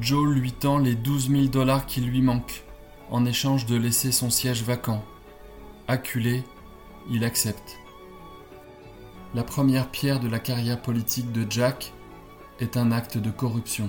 Joe 0.00 0.28
lui 0.34 0.52
tend 0.52 0.78
les 0.78 0.96
12 0.96 1.30
000 1.30 1.44
dollars 1.44 1.86
qui 1.86 2.00
lui 2.00 2.20
manquent, 2.20 2.64
en 3.10 3.24
échange 3.24 3.66
de 3.66 3.76
laisser 3.76 4.10
son 4.10 4.30
siège 4.30 4.64
vacant. 4.64 5.04
Acculé, 5.86 6.42
il 7.10 7.24
accepte. 7.24 7.78
La 9.34 9.44
première 9.44 9.88
pierre 9.88 10.18
de 10.18 10.28
la 10.28 10.40
carrière 10.40 10.82
politique 10.82 11.30
de 11.30 11.46
Jack 11.48 11.92
est 12.58 12.76
un 12.76 12.90
acte 12.90 13.18
de 13.18 13.30
corruption. 13.30 13.88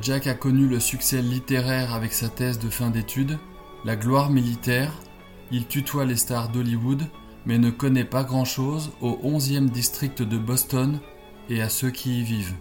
Jack 0.00 0.28
a 0.28 0.34
connu 0.34 0.66
le 0.66 0.78
succès 0.78 1.20
littéraire 1.20 1.94
avec 1.94 2.12
sa 2.12 2.28
thèse 2.28 2.58
de 2.58 2.70
fin 2.70 2.90
d'études, 2.90 3.38
la 3.84 3.96
gloire 3.96 4.30
militaire, 4.30 4.92
il 5.50 5.66
tutoie 5.66 6.04
les 6.04 6.16
stars 6.16 6.50
d'Hollywood, 6.50 7.06
mais 7.44 7.58
ne 7.58 7.70
connaît 7.70 8.04
pas 8.04 8.22
grand-chose 8.22 8.92
au 9.00 9.18
11e 9.24 9.68
district 9.68 10.22
de 10.22 10.38
Boston 10.38 11.00
et 11.48 11.60
à 11.60 11.68
ceux 11.68 11.90
qui 11.90 12.20
y 12.20 12.22
vivent. 12.22 12.54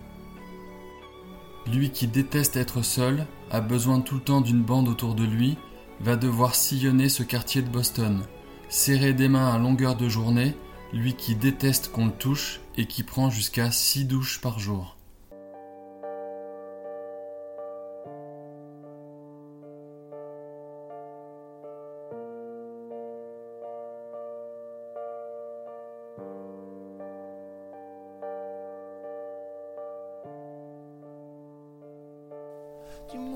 Lui 1.72 1.92
qui 1.92 2.08
déteste 2.08 2.56
être 2.56 2.82
seul, 2.82 3.28
a 3.52 3.62
besoin 3.62 4.00
tout 4.02 4.16
le 4.16 4.22
temps 4.22 4.42
d'une 4.42 4.64
bande 4.64 4.88
autour 4.88 5.14
de 5.14 5.24
lui, 5.24 5.58
va 6.02 6.16
devoir 6.16 6.56
sillonner 6.56 7.10
ce 7.10 7.22
quartier 7.22 7.62
de 7.62 7.70
Boston, 7.70 8.24
serrer 8.70 9.14
des 9.14 9.30
mains 9.30 9.54
à 9.54 9.60
longueur 9.60 9.96
de 9.96 10.10
journée, 10.10 10.56
lui 10.94 11.14
qui 11.14 11.36
déteste 11.36 11.92
qu'on 11.92 12.08
le 12.08 12.12
touche 12.12 12.62
et 12.76 12.88
qui 12.88 13.04
prend 13.04 13.30
jusqu'à 13.30 13.70
6 13.70 14.06
douches 14.06 14.42
par 14.42 14.58
jour. 14.58 14.99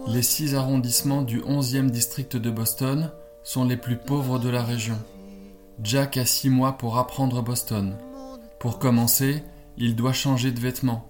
Les 0.07 0.21
six 0.21 0.55
arrondissements 0.55 1.21
du 1.21 1.39
11e 1.41 1.89
district 1.89 2.35
de 2.37 2.49
Boston 2.49 3.11
sont 3.43 3.65
les 3.65 3.77
plus 3.77 3.97
pauvres 3.97 4.39
de 4.39 4.49
la 4.49 4.63
région. 4.63 4.97
Jack 5.81 6.17
a 6.17 6.25
six 6.25 6.49
mois 6.49 6.73
pour 6.73 6.97
apprendre 6.97 7.41
Boston. 7.41 7.97
Pour 8.59 8.79
commencer, 8.79 9.43
il 9.77 9.95
doit 9.95 10.13
changer 10.13 10.51
de 10.51 10.59
vêtements. 10.59 11.07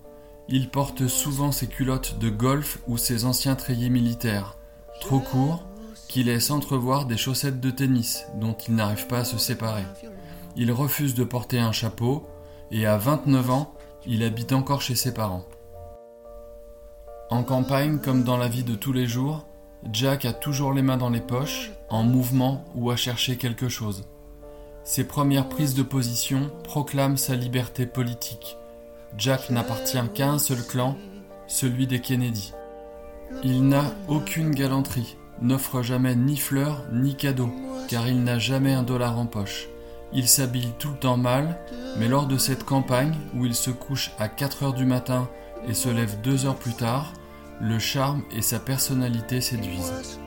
Il 0.48 0.70
porte 0.70 1.08
souvent 1.08 1.52
ses 1.52 1.68
culottes 1.68 2.18
de 2.20 2.30
golf 2.30 2.80
ou 2.88 2.98
ses 2.98 3.26
anciens 3.26 3.56
treillis 3.56 3.90
militaires, 3.90 4.58
trop 5.02 5.20
courts, 5.20 5.66
qui 6.08 6.24
laissent 6.24 6.52
entrevoir 6.52 7.06
des 7.06 7.18
chaussettes 7.18 7.60
de 7.60 7.72
tennis 7.72 8.26
dont 8.40 8.54
il 8.68 8.76
n'arrive 8.76 9.08
pas 9.08 9.20
à 9.20 9.26
se 9.26 9.38
séparer. 9.38 9.84
Il 10.56 10.72
refuse 10.72 11.16
de 11.16 11.24
porter 11.24 11.60
un 11.60 11.72
chapeau 11.72 12.28
et 12.72 12.86
à 12.86 12.98
29 12.98 13.50
ans, 13.50 13.74
il 14.06 14.24
habite 14.24 14.54
encore 14.54 14.82
chez 14.82 14.96
ses 14.96 15.14
parents. 15.14 15.46
En 17.34 17.42
campagne 17.42 17.98
comme 17.98 18.24
dans 18.24 18.38
la 18.38 18.48
vie 18.48 18.64
de 18.64 18.76
tous 18.76 18.94
les 18.94 19.08
jours, 19.08 19.48
Jack 19.92 20.24
a 20.24 20.34
toujours 20.34 20.72
les 20.72 20.84
mains 20.84 20.98
dans 20.98 21.10
les 21.10 21.20
poches, 21.20 21.72
en 21.90 22.04
mouvement 22.04 22.64
ou 22.76 22.92
à 22.92 22.96
chercher 22.96 23.38
quelque 23.38 23.70
chose. 23.70 24.06
Ses 24.84 25.06
premières 25.06 25.50
prises 25.50 25.74
de 25.74 25.82
position 25.82 26.52
proclament 26.64 27.18
sa 27.18 27.36
liberté 27.36 27.88
politique. 27.88 28.56
Jack 29.18 29.50
n'appartient 29.50 29.98
qu'à 30.14 30.30
un 30.30 30.38
seul 30.38 30.64
clan, 30.64 30.96
celui 31.48 31.88
des 31.88 32.02
Kennedy. 32.02 32.54
Il 33.44 33.68
n'a 33.68 33.86
aucune 34.08 34.52
galanterie, 34.52 35.18
n'offre 35.42 35.82
jamais 35.82 36.16
ni 36.16 36.38
fleurs 36.38 36.84
ni 36.92 37.16
cadeaux, 37.16 37.52
car 37.88 38.08
il 38.08 38.24
n'a 38.24 38.38
jamais 38.38 38.74
un 38.74 38.84
dollar 38.84 39.18
en 39.18 39.26
poche. 39.26 39.70
Il 40.14 40.28
s'habille 40.28 40.72
tout 40.78 40.90
le 40.90 41.00
temps 41.00 41.18
mal, 41.18 41.58
mais 41.98 42.08
lors 42.08 42.28
de 42.28 42.38
cette 42.38 42.64
campagne 42.64 43.16
où 43.34 43.44
il 43.44 43.56
se 43.56 43.72
couche 43.72 44.12
à 44.20 44.28
4 44.28 44.62
heures 44.62 44.74
du 44.74 44.86
matin 44.86 45.28
et 45.68 45.74
se 45.74 45.90
lève 45.90 46.22
2 46.22 46.46
heures 46.46 46.58
plus 46.58 46.76
tard, 46.76 47.14
le 47.64 47.80
charme 47.80 48.24
et 48.32 48.42
sa 48.42 48.60
personnalité 48.60 49.40
séduisent. 49.40 50.20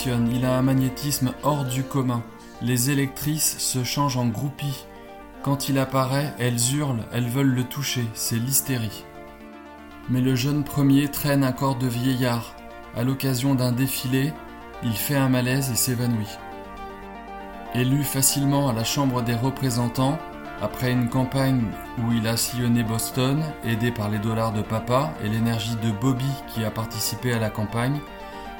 Il 0.00 0.44
a 0.46 0.56
un 0.56 0.62
magnétisme 0.62 1.32
hors 1.42 1.64
du 1.64 1.82
commun. 1.82 2.22
Les 2.62 2.90
électrices 2.90 3.58
se 3.58 3.84
changent 3.84 4.16
en 4.16 4.26
groupies. 4.26 4.86
Quand 5.42 5.68
il 5.68 5.78
apparaît, 5.78 6.32
elles 6.38 6.74
hurlent, 6.74 7.04
elles 7.12 7.28
veulent 7.28 7.54
le 7.54 7.64
toucher, 7.64 8.06
c'est 8.14 8.36
l'hystérie. 8.36 9.04
Mais 10.08 10.20
le 10.20 10.34
jeune 10.34 10.64
premier 10.64 11.08
traîne 11.08 11.44
un 11.44 11.52
corps 11.52 11.76
de 11.76 11.88
vieillard. 11.88 12.54
À 12.96 13.04
l'occasion 13.04 13.54
d'un 13.54 13.72
défilé, 13.72 14.32
il 14.82 14.94
fait 14.94 15.16
un 15.16 15.28
malaise 15.28 15.70
et 15.70 15.76
s'évanouit. 15.76 16.38
Élu 17.74 18.02
facilement 18.02 18.68
à 18.68 18.72
la 18.72 18.84
Chambre 18.84 19.22
des 19.22 19.34
représentants, 19.34 20.18
après 20.62 20.92
une 20.92 21.08
campagne 21.08 21.64
où 21.98 22.12
il 22.12 22.26
a 22.26 22.36
sillonné 22.36 22.82
Boston, 22.82 23.42
aidé 23.64 23.90
par 23.90 24.08
les 24.08 24.18
dollars 24.18 24.52
de 24.52 24.62
papa 24.62 25.12
et 25.22 25.28
l'énergie 25.28 25.76
de 25.76 25.90
Bobby 25.90 26.30
qui 26.48 26.64
a 26.64 26.70
participé 26.70 27.32
à 27.32 27.38
la 27.38 27.50
campagne, 27.50 28.00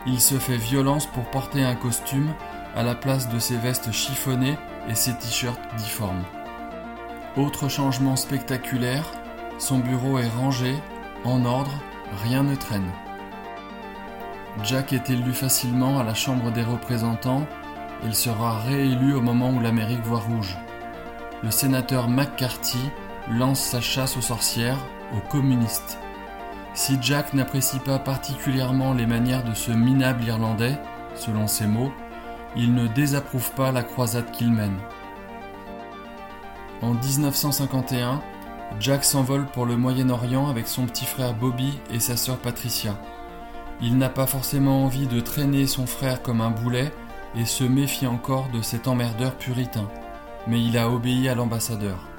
il 0.07 0.21
se 0.21 0.37
fait 0.37 0.57
violence 0.57 1.07
pour 1.07 1.25
porter 1.31 1.63
un 1.65 1.75
costume 1.75 2.33
à 2.75 2.83
la 2.83 2.95
place 2.95 3.29
de 3.29 3.39
ses 3.39 3.57
vestes 3.57 3.93
chiffonnées 3.93 4.59
et 4.89 4.95
ses 4.95 5.15
t-shirts 5.15 5.61
difformes. 5.77 6.25
Autre 7.37 7.69
changement 7.69 8.17
spectaculaire, 8.17 9.05
son 9.59 9.79
bureau 9.79 10.19
est 10.19 10.29
rangé, 10.29 10.75
en 11.25 11.45
ordre, 11.45 11.73
rien 12.25 12.43
ne 12.43 12.57
traîne. 12.57 12.91
Jack 14.65 14.93
est 14.93 15.09
élu 15.09 15.33
facilement 15.33 15.99
à 15.99 16.05
la 16.05 16.15
Chambre 16.15 16.51
des 16.51 16.63
représentants, 16.63 17.47
il 18.05 18.15
sera 18.15 18.59
réélu 18.61 19.15
au 19.15 19.21
moment 19.21 19.51
où 19.51 19.61
l'Amérique 19.61 20.03
voit 20.05 20.19
rouge. 20.19 20.57
Le 21.43 21.51
sénateur 21.51 22.09
McCarthy 22.09 22.91
lance 23.31 23.61
sa 23.61 23.81
chasse 23.81 24.17
aux 24.17 24.23
sorcières, 24.23 24.79
aux 25.17 25.29
communistes. 25.29 25.99
Si 26.75 26.97
Jack 27.03 27.35
n'apprécie 27.35 27.79
pas 27.81 27.99
particulièrement 27.99 28.95
les 28.95 29.07
manières 29.07 29.45
de 29.45 29.55
ce 29.55 29.71
minable 29.71 30.25
Irlandais, 30.25 30.79
selon 31.15 31.47
ses 31.47 31.67
mots, 31.67 31.93
il 32.57 32.75
ne 32.75 32.87
désapprouve 32.87 33.53
pas 33.53 33.73
la 33.73 33.83
croisade 33.83 34.31
qu'il 34.31 34.53
mène. 34.53 34.79
En 36.81 36.95
1951, 36.95 38.23
Jack 38.81 39.05
s'envole 39.05 39.47
pour 39.47 39.67
le 39.67 39.77
Moyen-Orient 39.77 40.49
avec 40.49 40.67
son 40.67 40.87
petit 40.87 41.05
frère 41.05 41.35
Bobby 41.35 41.79
et 41.91 42.01
sa 42.01 42.17
sœur 42.17 42.39
Patricia. 42.39 42.99
Il 43.83 43.99
n'a 43.99 44.09
pas 44.09 44.27
forcément 44.27 44.85
envie 44.85 45.07
de 45.07 45.21
traîner 45.21 45.67
son 45.67 45.87
frère 45.87 46.23
comme 46.23 46.41
un 46.41 46.51
boulet 46.51 46.93
et 47.37 47.45
se 47.45 47.65
méfie 47.65 48.07
encore 48.07 48.49
de 48.49 48.63
cet 48.63 48.89
emmerdeur 48.89 49.37
puritain, 49.37 49.89
mais 50.47 50.63
il 50.63 50.79
a 50.79 50.91
obéi 50.91 51.29
à 51.29 51.35
l'ambassadeur. 51.35 52.12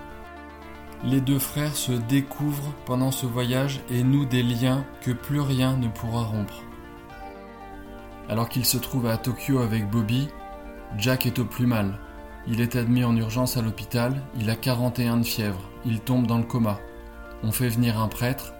Les 1.05 1.19
deux 1.19 1.39
frères 1.39 1.75
se 1.75 1.91
découvrent 1.91 2.73
pendant 2.85 3.11
ce 3.11 3.25
voyage 3.25 3.81
et 3.89 4.03
nouent 4.03 4.25
des 4.25 4.41
liens 4.41 4.85
que 5.01 5.11
plus 5.11 5.41
rien 5.41 5.75
ne 5.75 5.89
pourra 5.89 6.23
rompre. 6.23 6.63
Alors 8.29 8.47
qu'il 8.47 8.63
se 8.63 8.77
trouve 8.77 9.07
à 9.07 9.17
Tokyo 9.17 9.59
avec 9.59 9.89
Bobby, 9.89 10.29
Jack 10.97 11.25
est 11.25 11.39
au 11.39 11.45
plus 11.45 11.65
mal. 11.65 11.99
Il 12.47 12.61
est 12.61 12.77
admis 12.77 13.03
en 13.03 13.17
urgence 13.17 13.57
à 13.57 13.61
l'hôpital, 13.61 14.21
il 14.39 14.49
a 14.49 14.55
41 14.55 15.17
de 15.17 15.25
fièvre, 15.25 15.69
il 15.85 15.99
tombe 15.99 16.25
dans 16.25 16.37
le 16.37 16.45
coma. 16.45 16.79
On 17.43 17.51
fait 17.51 17.67
venir 17.67 17.99
un 17.99 18.07
prêtre, 18.07 18.53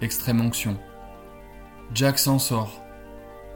extrême 0.00 0.40
onction. 0.40 0.78
Jack 1.92 2.18
s'en 2.18 2.38
sort. 2.38 2.82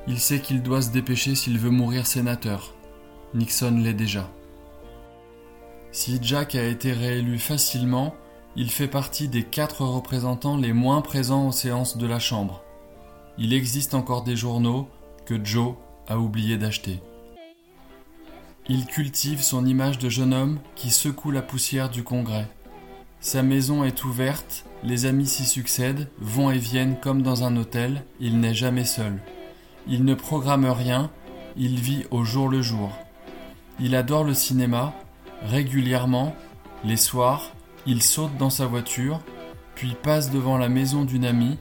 Il 0.07 0.19
sait 0.19 0.41
qu'il 0.41 0.63
doit 0.63 0.83
se 0.83 0.91
dépêcher 0.91 1.35
s'il 1.35 1.59
veut 1.59 1.71
mourir 1.71 2.07
sénateur. 2.07 2.75
Nixon 3.33 3.79
l'est 3.79 3.95
déjà. 3.95 4.31
Si 5.93 6.19
Jack 6.21 6.55
a 6.57 6.65
été 6.65 6.93
réélu 6.93 7.39
facilement, 7.39 8.15
il 8.57 8.71
fait 8.71 8.89
partie 8.89 9.29
des 9.29 9.43
quatre 9.43 9.85
représentants 9.85 10.57
les 10.57 10.73
moins 10.73 11.01
présents 11.01 11.49
aux 11.49 11.53
séances 11.53 11.97
de 11.97 12.07
la 12.07 12.21
Chambre. 12.21 12.63
Il 13.37 13.53
existe 13.53 13.95
encore 13.95 14.23
des 14.23 14.37
journaux 14.37 14.89
que 15.27 15.45
Joe 15.45 15.75
a 16.07 16.19
oublié 16.19 16.57
d'acheter. 16.57 17.01
Il 18.69 18.87
cultive 18.87 19.43
son 19.43 19.67
image 19.67 19.99
de 19.99 20.09
jeune 20.09 20.33
homme 20.33 20.61
qui 20.77 20.91
secoue 20.91 21.33
la 21.33 21.43
poussière 21.43 21.91
du 21.91 22.05
Congrès. 22.05 22.47
Sa 23.21 23.43
maison 23.43 23.85
est 23.85 24.05
ouverte, 24.05 24.65
les 24.85 25.07
amis 25.07 25.27
s'y 25.27 25.45
succèdent, 25.45 26.09
vont 26.19 26.51
et 26.51 26.59
viennent 26.59 26.99
comme 27.01 27.23
dans 27.23 27.43
un 27.43 27.57
hôtel, 27.57 28.05
il 28.21 28.39
n'est 28.39 28.55
jamais 28.55 28.85
seul. 28.85 29.21
Il 29.89 30.05
ne 30.05 30.15
programme 30.15 30.67
rien, 30.67 31.11
il 31.57 31.81
vit 31.81 32.05
au 32.11 32.23
jour 32.23 32.49
le 32.49 32.63
jour. 32.63 32.91
Il 33.81 33.97
adore 33.97 34.25
le 34.25 34.35
cinéma, 34.35 34.95
régulièrement, 35.43 36.35
les 36.85 36.97
soirs, 36.97 37.53
il 37.87 38.03
saute 38.03 38.37
dans 38.37 38.51
sa 38.51 38.67
voiture, 38.67 39.21
puis 39.75 39.97
passe 40.03 40.31
devant 40.31 40.59
la 40.59 40.69
maison 40.69 41.05
d'une 41.05 41.25
amie, 41.25 41.59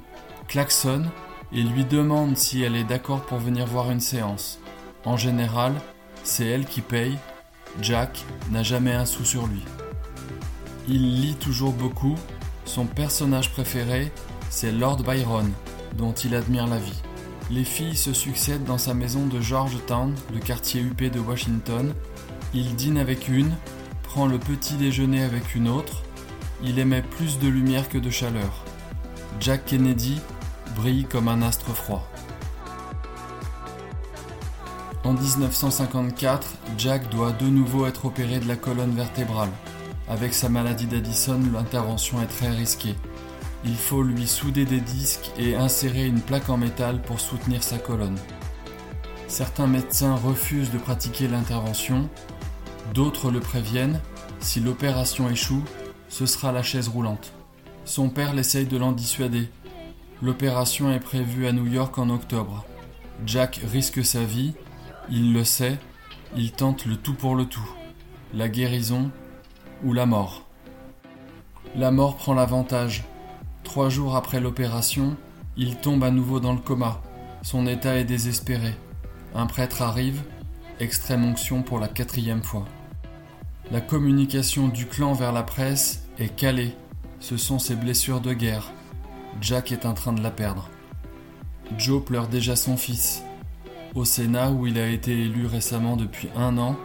klaxonne 0.48 1.10
et 1.52 1.62
lui 1.62 1.86
demande 1.86 2.38
si 2.38 2.62
elle 2.62 2.76
est 2.76 2.84
d'accord 2.84 3.26
pour 3.26 3.40
venir 3.40 3.66
voir 3.66 3.92
une 3.92 4.00
séance. 4.00 4.60
En 5.06 5.18
général, 5.18 5.74
c'est 6.24 6.46
elle 6.46 6.66
qui 6.66 6.82
paye, 6.82 7.18
Jack 7.82 8.24
n'a 8.52 8.64
jamais 8.64 8.94
un 8.94 9.06
sou 9.06 9.26
sur 9.26 9.48
lui. 9.48 9.64
Il 10.88 11.22
lit 11.22 11.36
toujours 11.36 11.74
beaucoup, 11.74 12.16
son 12.66 12.86
personnage 12.86 13.52
préféré, 13.52 14.12
c'est 14.50 14.72
Lord 14.72 15.04
Byron, 15.04 15.52
dont 15.98 16.14
il 16.14 16.36
admire 16.36 16.68
la 16.68 16.78
vie. 16.78 17.02
Les 17.52 17.64
filles 17.64 17.98
se 17.98 18.14
succèdent 18.14 18.64
dans 18.64 18.78
sa 18.78 18.94
maison 18.94 19.26
de 19.26 19.42
Georgetown, 19.42 20.14
le 20.34 20.40
quartier 20.40 20.82
huppé 20.82 21.10
de 21.10 21.20
Washington. 21.20 21.94
Il 22.54 22.76
dîne 22.76 22.98
avec 22.98 23.28
une, 23.28 23.52
prend 24.04 24.28
le 24.28 24.40
petit 24.40 24.76
déjeuner 24.76 25.24
avec 25.24 25.56
une 25.56 25.68
autre. 25.68 26.04
Il 26.66 26.80
émet 26.80 27.02
plus 27.02 27.40
de 27.40 27.50
lumière 27.50 27.90
que 27.90 27.98
de 27.98 28.10
chaleur. 28.10 28.64
Jack 29.42 29.66
Kennedy 29.66 30.22
brille 30.78 31.04
comme 31.04 31.28
un 31.28 31.42
astre 31.42 31.72
froid. 31.76 32.10
En 35.04 35.12
1954, 35.12 36.48
Jack 36.78 37.10
doit 37.10 37.34
de 37.34 37.48
nouveau 37.48 37.86
être 37.86 38.06
opéré 38.06 38.40
de 38.40 38.48
la 38.48 38.56
colonne 38.56 38.96
vertébrale. 38.96 39.50
Avec 40.08 40.34
sa 40.34 40.48
maladie 40.48 40.86
d'Addison, 40.86 41.42
l'intervention 41.54 42.22
est 42.22 42.28
très 42.28 42.50
risquée. 42.50 42.96
Il 43.66 43.76
faut 43.76 44.02
lui 44.02 44.26
souder 44.26 44.64
des 44.64 44.80
disques 44.80 45.32
et 45.38 45.56
insérer 45.56 46.06
une 46.06 46.22
plaque 46.22 46.50
en 46.50 46.56
métal 46.56 47.02
pour 47.02 47.20
soutenir 47.20 47.62
sa 47.62 47.78
colonne. 47.78 48.18
Certains 49.28 49.68
médecins 49.68 50.16
refusent 50.16 50.72
de 50.72 50.78
pratiquer 50.78 51.28
l'intervention, 51.28 52.10
d'autres 52.94 53.32
le 53.32 53.42
préviennent, 53.42 54.00
si 54.40 54.62
l'opération 54.62 55.30
échoue, 55.30 55.64
ce 56.14 56.28
sera 56.28 56.52
la 56.52 56.62
chaise 56.62 56.90
roulante. 56.90 57.34
Son 57.86 58.08
père 58.08 58.36
l'essaye 58.36 58.68
de 58.68 58.78
l'en 58.78 58.92
dissuader. 58.92 59.50
L'opération 60.22 60.92
est 60.94 61.00
prévue 61.00 61.48
à 61.48 61.52
New 61.52 61.66
York 61.66 61.98
en 61.98 62.12
octobre. 62.12 62.66
Jack 63.26 63.62
risque 63.72 64.06
sa 64.06 64.24
vie, 64.24 64.54
il 65.10 65.34
le 65.34 65.44
sait, 65.44 65.80
il 66.38 66.52
tente 66.52 66.86
le 66.86 66.98
tout 66.98 67.16
pour 67.16 67.34
le 67.34 67.46
tout. 67.46 67.68
La 68.32 68.48
guérison 68.48 69.10
ou 69.84 69.92
la 69.92 70.06
mort. 70.06 70.46
La 71.76 71.90
mort 71.90 72.16
prend 72.16 72.36
l'avantage. 72.36 73.06
Trois 73.64 73.90
jours 73.90 74.16
après 74.16 74.40
l'opération, 74.40 75.18
il 75.58 75.78
tombe 75.78 76.04
à 76.04 76.12
nouveau 76.12 76.40
dans 76.40 76.54
le 76.54 76.60
coma. 76.60 77.02
Son 77.42 77.66
état 77.66 77.98
est 77.98 78.06
désespéré. 78.06 78.76
Un 79.34 79.48
prêtre 79.48 79.82
arrive, 79.82 80.22
extrême 80.80 81.26
onction 81.26 81.64
pour 81.64 81.80
la 81.80 81.88
quatrième 81.88 82.44
fois. 82.44 82.66
La 83.72 83.82
communication 83.82 84.68
du 84.68 84.86
clan 84.86 85.14
vers 85.14 85.32
la 85.32 85.42
presse 85.42 86.03
est 86.20 86.36
calée. 86.36 86.76
Ce 87.20 87.38
sont 87.38 87.60
ses 87.60 87.76
blessures 87.76 88.22
de 88.22 88.34
guerre. 88.34 88.72
Jack 89.42 89.72
est 89.72 89.86
en 89.86 89.94
train 89.94 90.14
de 90.14 90.22
la 90.22 90.32
perdre. 90.32 90.70
Joe 91.78 92.04
pleure 92.04 92.28
déjà 92.28 92.56
son 92.56 92.78
fils. 92.78 93.24
Au 93.96 94.06
Sénat, 94.06 94.52
où 94.52 94.68
il 94.68 94.78
a 94.78 94.90
été 94.90 95.12
élu 95.12 95.46
récemment 95.46 95.96
depuis 95.96 96.30
un 96.36 96.58
an, 96.58 96.76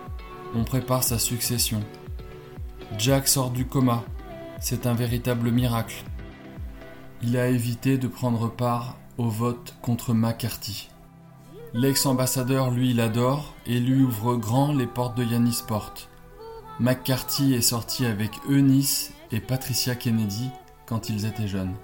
on 0.54 0.64
prépare 0.64 1.02
sa 1.02 1.18
succession. 1.18 1.82
Jack 2.96 3.28
sort 3.28 3.50
du 3.50 3.66
coma. 3.66 4.04
C'est 4.60 4.86
un 4.86 4.94
véritable 4.94 5.50
miracle. 5.50 6.04
Il 7.22 7.36
a 7.36 7.48
évité 7.48 7.98
de 7.98 8.08
prendre 8.08 8.50
part 8.50 8.96
au 9.18 9.28
vote 9.28 9.74
contre 9.82 10.14
McCarthy. 10.14 10.88
L'ex-ambassadeur, 11.74 12.70
lui, 12.70 12.94
l'adore 12.94 13.54
et 13.66 13.78
lui 13.78 14.02
ouvre 14.02 14.36
grand 14.36 14.72
les 14.72 14.86
portes 14.86 15.16
de 15.16 15.24
Yannisport. 15.24 15.94
McCarthy 16.80 17.54
est 17.54 17.60
sorti 17.60 18.06
avec 18.06 18.30
Eunice 18.48 19.12
et 19.30 19.40
Patricia 19.40 19.94
Kennedy 19.94 20.50
quand 20.86 21.08
ils 21.08 21.26
étaient 21.26 21.48
jeunes. 21.48 21.74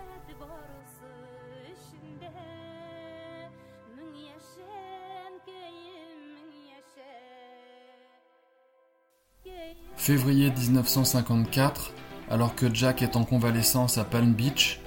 Février 9.96 10.50
1954, 10.50 11.92
alors 12.30 12.54
que 12.54 12.72
Jack 12.74 13.00
est 13.00 13.16
en 13.16 13.24
convalescence 13.24 13.96
à 13.96 14.04
Palm 14.04 14.34
Beach, 14.34 14.80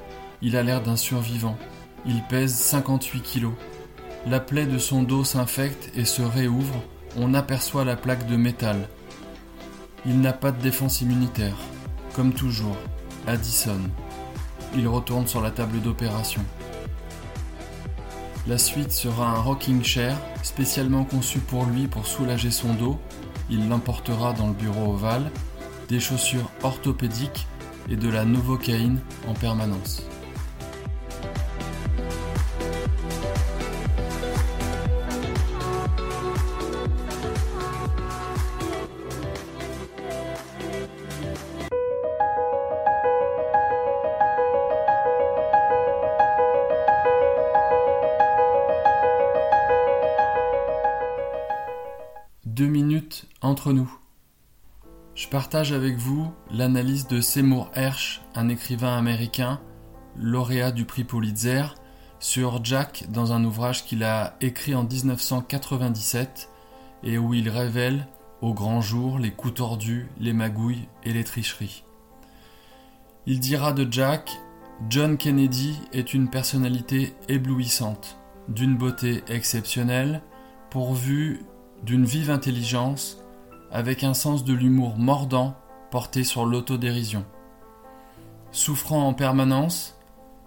il 0.43 0.55
a 0.55 0.61
l'air 0.61 0.83
d'un 0.83 0.95
survivant. 0.95 1.57
Il 2.05 2.21
pèse 2.23 2.53
58 2.53 3.21
kilos. 3.21 3.53
La 4.27 4.39
plaie 4.39 4.67
de 4.67 4.77
son 4.77 5.01
dos 5.01 5.23
s'infecte 5.23 5.91
et 5.95 6.05
se 6.05 6.21
réouvre. 6.21 6.83
On 7.17 7.33
aperçoit 7.33 7.83
la 7.83 7.95
plaque 7.95 8.27
de 8.27 8.35
métal. 8.35 8.87
Il 10.05 10.21
n'a 10.21 10.33
pas 10.33 10.51
de 10.51 10.61
défense 10.61 11.01
immunitaire. 11.01 11.57
Comme 12.17 12.33
toujours, 12.33 12.75
Addison. 13.27 13.79
Il 14.75 14.87
retourne 14.87 15.27
sur 15.27 15.39
la 15.39 15.51
table 15.51 15.79
d'opération. 15.81 16.41
La 18.47 18.57
suite 18.57 18.91
sera 18.91 19.29
un 19.29 19.39
rocking 19.39 19.83
chair 19.83 20.17
spécialement 20.41 21.03
conçu 21.03 21.37
pour 21.37 21.65
lui 21.65 21.87
pour 21.87 22.07
soulager 22.07 22.49
son 22.49 22.73
dos 22.73 22.99
il 23.51 23.69
l'emportera 23.69 24.33
dans 24.33 24.47
le 24.47 24.53
bureau 24.53 24.93
ovale, 24.93 25.29
des 25.89 25.99
chaussures 25.99 26.49
orthopédiques 26.63 27.45
et 27.87 27.95
de 27.95 28.09
la 28.09 28.25
novocaïne 28.25 28.99
en 29.27 29.33
permanence. 29.33 30.06
Nous. 53.65 53.91
Je 55.15 55.27
partage 55.27 55.73
avec 55.73 55.97
vous 55.97 56.31
l'analyse 56.51 57.07
de 57.07 57.21
Seymour 57.21 57.69
Hersh, 57.73 58.21
un 58.35 58.49
écrivain 58.49 58.97
américain, 58.97 59.59
lauréat 60.15 60.71
du 60.71 60.85
prix 60.85 61.03
Pulitzer, 61.03 61.63
sur 62.19 62.63
Jack 62.63 63.05
dans 63.09 63.33
un 63.33 63.43
ouvrage 63.43 63.85
qu'il 63.85 64.03
a 64.03 64.37
écrit 64.41 64.75
en 64.75 64.83
1997 64.83 66.49
et 67.03 67.17
où 67.17 67.33
il 67.33 67.49
révèle 67.49 68.07
au 68.41 68.53
grand 68.53 68.81
jour 68.81 69.19
les 69.19 69.31
coups 69.31 69.55
tordus, 69.55 70.07
les 70.19 70.33
magouilles 70.33 70.87
et 71.03 71.13
les 71.13 71.23
tricheries. 71.23 71.83
Il 73.25 73.39
dira 73.39 73.73
de 73.73 73.91
Jack 73.91 74.39
John 74.89 75.17
Kennedy 75.17 75.75
est 75.91 76.13
une 76.13 76.29
personnalité 76.29 77.15
éblouissante, 77.27 78.17
d'une 78.47 78.77
beauté 78.77 79.23
exceptionnelle, 79.27 80.21
pourvue 80.69 81.41
d'une 81.83 82.05
vive 82.05 82.29
intelligence, 82.29 83.23
avec 83.71 84.03
un 84.03 84.13
sens 84.13 84.43
de 84.43 84.53
l'humour 84.53 84.97
mordant 84.97 85.55
porté 85.91 86.23
sur 86.23 86.45
l'autodérision. 86.45 87.25
Souffrant 88.51 89.07
en 89.07 89.13
permanence, 89.13 89.97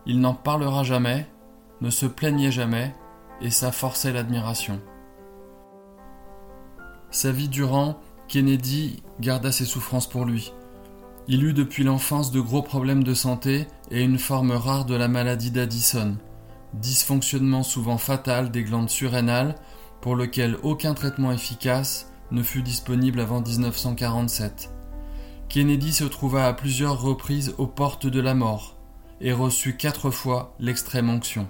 il 0.06 0.20
n'en 0.20 0.34
parlera 0.34 0.82
jamais, 0.82 1.26
ne 1.80 1.90
se 1.90 2.06
plaignait 2.06 2.52
jamais, 2.52 2.94
et 3.40 3.50
ça 3.50 3.72
forçait 3.72 4.12
l'admiration. 4.12 4.80
Sa 7.10 7.32
vie 7.32 7.48
durant, 7.48 7.98
Kennedy 8.28 9.02
garda 9.20 9.50
ses 9.50 9.64
souffrances 9.64 10.08
pour 10.08 10.24
lui. 10.24 10.52
Il 11.26 11.44
eut 11.44 11.52
depuis 11.52 11.84
l'enfance 11.84 12.30
de 12.30 12.40
gros 12.40 12.62
problèmes 12.62 13.04
de 13.04 13.14
santé 13.14 13.66
et 13.90 14.02
une 14.02 14.18
forme 14.18 14.52
rare 14.52 14.84
de 14.84 14.94
la 14.94 15.08
maladie 15.08 15.50
d'Addison, 15.50 16.16
dysfonctionnement 16.74 17.62
souvent 17.62 17.98
fatal 17.98 18.50
des 18.50 18.62
glandes 18.62 18.90
surrénales 18.90 19.54
pour 20.00 20.16
lequel 20.16 20.56
aucun 20.62 20.94
traitement 20.94 21.32
efficace 21.32 22.09
ne 22.30 22.42
fut 22.42 22.62
disponible 22.62 23.20
avant 23.20 23.40
1947. 23.40 24.70
Kennedy 25.48 25.92
se 25.92 26.04
trouva 26.04 26.46
à 26.46 26.52
plusieurs 26.52 27.00
reprises 27.00 27.54
aux 27.58 27.66
portes 27.66 28.06
de 28.06 28.20
la 28.20 28.34
mort 28.34 28.76
et 29.20 29.32
reçut 29.32 29.76
quatre 29.76 30.10
fois 30.10 30.54
l'extrême 30.58 31.10
onction. 31.10 31.48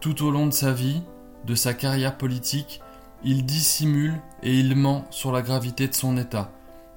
Tout 0.00 0.24
au 0.24 0.30
long 0.30 0.46
de 0.46 0.52
sa 0.52 0.72
vie, 0.72 1.02
de 1.46 1.54
sa 1.54 1.74
carrière 1.74 2.16
politique, 2.16 2.80
il 3.24 3.44
dissimule 3.44 4.20
et 4.42 4.58
il 4.58 4.76
ment 4.76 5.06
sur 5.10 5.32
la 5.32 5.42
gravité 5.42 5.88
de 5.88 5.94
son 5.94 6.16
état. 6.16 6.52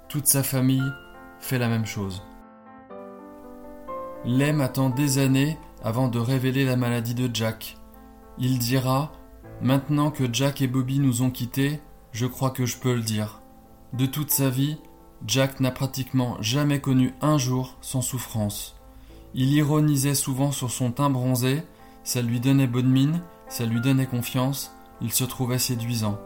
Toute 0.09 0.27
sa 0.27 0.43
famille 0.43 0.91
fait 1.39 1.57
la 1.57 1.67
même 1.67 1.85
chose. 1.85 2.23
Lem 4.25 4.61
attend 4.61 4.89
des 4.89 5.17
années 5.17 5.57
avant 5.83 6.07
de 6.07 6.19
révéler 6.19 6.63
la 6.65 6.77
maladie 6.77 7.15
de 7.15 7.29
Jack. 7.33 7.77
Il 8.37 8.57
dira 8.57 9.11
Maintenant 9.61 10.11
que 10.11 10.31
Jack 10.31 10.61
et 10.61 10.67
Bobby 10.67 10.99
nous 10.99 11.21
ont 11.21 11.29
quittés, 11.29 11.81
je 12.13 12.27
crois 12.27 12.51
que 12.51 12.65
je 12.65 12.77
peux 12.77 12.93
le 12.93 13.01
dire. 13.01 13.41
De 13.91 14.05
toute 14.05 14.31
sa 14.31 14.49
vie, 14.49 14.77
Jack 15.25 15.59
n'a 15.59 15.71
pratiquement 15.71 16.37
jamais 16.41 16.79
connu 16.79 17.13
un 17.21 17.37
jour 17.37 17.77
sans 17.81 18.01
souffrance. 18.01 18.75
Il 19.33 19.51
ironisait 19.51 20.15
souvent 20.15 20.51
sur 20.51 20.71
son 20.71 20.91
teint 20.91 21.09
bronzé, 21.09 21.63
ça 22.03 22.21
lui 22.21 22.39
donnait 22.39 22.67
bonne 22.67 22.89
mine, 22.89 23.21
ça 23.47 23.65
lui 23.65 23.81
donnait 23.81 24.05
confiance, 24.05 24.75
il 25.01 25.11
se 25.11 25.23
trouvait 25.23 25.59
séduisant. 25.59 26.19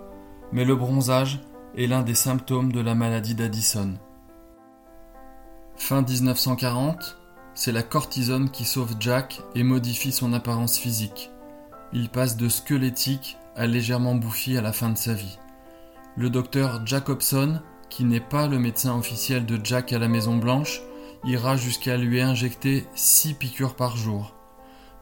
Mais 0.51 0.65
le 0.65 0.75
bronzage 0.75 1.41
est 1.75 1.87
l'un 1.87 2.01
des 2.01 2.15
symptômes 2.15 2.71
de 2.71 2.79
la 2.79 2.95
maladie 2.95 3.35
d'Addison. 3.35 3.93
Fin 5.77 6.01
1940, 6.01 7.17
c'est 7.53 7.71
la 7.71 7.83
cortisone 7.83 8.49
qui 8.49 8.65
sauve 8.65 8.95
Jack 8.99 9.41
et 9.55 9.63
modifie 9.63 10.11
son 10.11 10.33
apparence 10.33 10.77
physique. 10.77 11.31
Il 11.93 12.09
passe 12.09 12.35
de 12.35 12.49
squelettique 12.49 13.37
à 13.55 13.67
légèrement 13.67 14.15
bouffi 14.15 14.57
à 14.57 14.61
la 14.61 14.73
fin 14.73 14.89
de 14.89 14.97
sa 14.97 15.13
vie. 15.13 15.37
Le 16.17 16.31
docteur 16.31 16.83
Jacobson, 16.83 17.61
qui 17.89 18.03
n'est 18.03 18.19
pas 18.19 18.47
le 18.47 18.57
médecin 18.57 18.97
officiel 18.97 19.45
de 19.45 19.63
Jack 19.63 19.93
à 19.93 19.99
la 19.99 20.07
Maison 20.07 20.35
Blanche, 20.35 20.81
ira 21.23 21.55
jusqu'à 21.55 21.95
lui 21.95 22.21
injecter 22.21 22.87
6 22.95 23.35
piqûres 23.35 23.75
par 23.75 23.95
jour, 23.95 24.33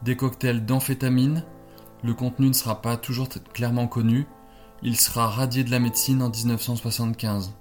des 0.01 0.17
cocktails 0.17 0.65
d'amphétamine, 0.65 1.43
Le 2.03 2.13
contenu 2.13 2.49
ne 2.49 2.53
sera 2.53 2.81
pas 2.81 2.97
toujours 2.97 3.29
clairement 3.53 3.87
connu. 3.87 4.27
Il 4.83 4.95
sera 4.97 5.27
radié 5.27 5.63
de 5.63 5.71
la 5.71 5.79
médecine 5.79 6.21
en 6.21 6.29
1975. 6.29 7.53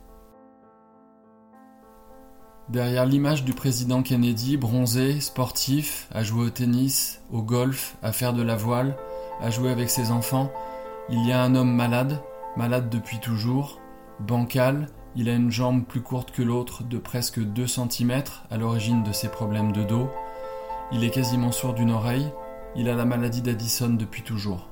Derrière 2.69 3.07
l'image 3.07 3.45
du 3.45 3.55
président 3.55 4.03
Kennedy, 4.03 4.59
bronzé, 4.59 5.21
sportif, 5.21 6.09
à 6.12 6.25
jouer 6.25 6.47
au 6.47 6.51
tennis, 6.51 7.23
au 7.31 7.40
golf, 7.40 7.97
à 8.03 8.12
faire 8.12 8.35
de 8.35 8.43
la 8.43 8.57
voile, 8.57 8.97
à 9.40 9.49
jouer 9.49 9.71
avec 9.71 9.88
ses 9.88 10.11
enfants, 10.11 10.53
il 11.09 11.27
y 11.27 11.33
a 11.33 11.43
un 11.43 11.55
homme 11.55 11.75
malade, 11.75 12.21
malade 12.57 12.88
depuis 12.88 13.19
toujours, 13.19 13.81
bancal, 14.21 14.88
il 15.17 15.29
a 15.29 15.35
une 15.35 15.51
jambe 15.51 15.85
plus 15.85 16.03
courte 16.03 16.31
que 16.31 16.43
l'autre 16.43 16.83
de 16.85 16.99
presque 16.99 17.40
2 17.40 17.67
cm 17.67 18.23
à 18.51 18.57
l'origine 18.57 19.03
de 19.03 19.12
ses 19.12 19.29
problèmes 19.29 19.73
de 19.73 19.85
dos, 19.85 20.09
il 20.93 21.05
est 21.05 21.11
quasiment 21.11 21.53
sourd 21.53 21.75
d'une 21.75 21.90
oreille, 21.90 22.33
il 22.77 22.88
a 22.88 22.95
la 22.95 23.05
maladie 23.05 23.43
d'Addison 23.43 23.90
depuis 23.90 24.23
toujours. 24.23 24.69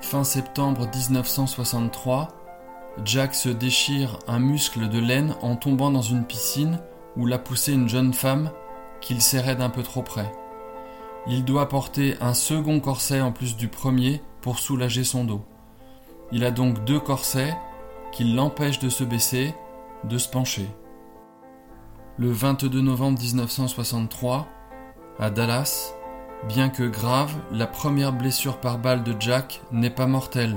Fin 0.00 0.24
septembre 0.24 0.88
1963, 0.94 2.28
Jack 3.04 3.34
se 3.34 3.50
déchire 3.50 4.18
un 4.26 4.38
muscle 4.38 4.88
de 4.88 4.98
laine 4.98 5.34
en 5.42 5.56
tombant 5.56 5.90
dans 5.90 6.02
une 6.02 6.24
piscine 6.24 6.80
où 7.16 7.26
l'a 7.26 7.38
poussé 7.38 7.72
une 7.74 7.88
jeune 7.88 8.14
femme 8.14 8.50
qu'il 9.00 9.20
serrait 9.20 9.56
d'un 9.56 9.70
peu 9.70 9.82
trop 9.82 10.02
près. 10.02 10.32
Il 11.26 11.44
doit 11.44 11.68
porter 11.68 12.16
un 12.20 12.34
second 12.34 12.80
corset 12.80 13.20
en 13.20 13.32
plus 13.32 13.56
du 13.56 13.68
premier 13.68 14.22
pour 14.40 14.58
soulager 14.58 15.04
son 15.04 15.24
dos. 15.24 15.42
Il 16.32 16.44
a 16.44 16.50
donc 16.50 16.84
deux 16.84 17.00
corsets 17.00 17.56
qui 18.12 18.24
l'empêchent 18.24 18.78
de 18.78 18.88
se 18.88 19.04
baisser, 19.04 19.54
de 20.04 20.18
se 20.18 20.28
pencher. 20.28 20.68
Le 22.16 22.30
22 22.30 22.80
novembre 22.80 23.20
1963, 23.20 24.46
à 25.18 25.30
Dallas, 25.30 25.94
Bien 26.46 26.68
que 26.68 26.84
grave, 26.84 27.34
la 27.50 27.66
première 27.66 28.12
blessure 28.12 28.58
par 28.58 28.78
balle 28.78 29.02
de 29.02 29.14
Jack 29.18 29.60
n'est 29.72 29.90
pas 29.90 30.06
mortelle. 30.06 30.56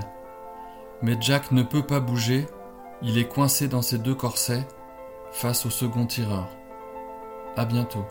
Mais 1.02 1.18
Jack 1.20 1.52
ne 1.52 1.64
peut 1.64 1.82
pas 1.82 2.00
bouger, 2.00 2.46
il 3.02 3.18
est 3.18 3.28
coincé 3.28 3.68
dans 3.68 3.82
ses 3.82 3.98
deux 3.98 4.16
corsets 4.16 4.68
face 5.32 5.66
au 5.66 5.72
second 5.72 6.06
tireur. 6.06 6.48
À 7.58 7.66
bientôt. 7.66 8.06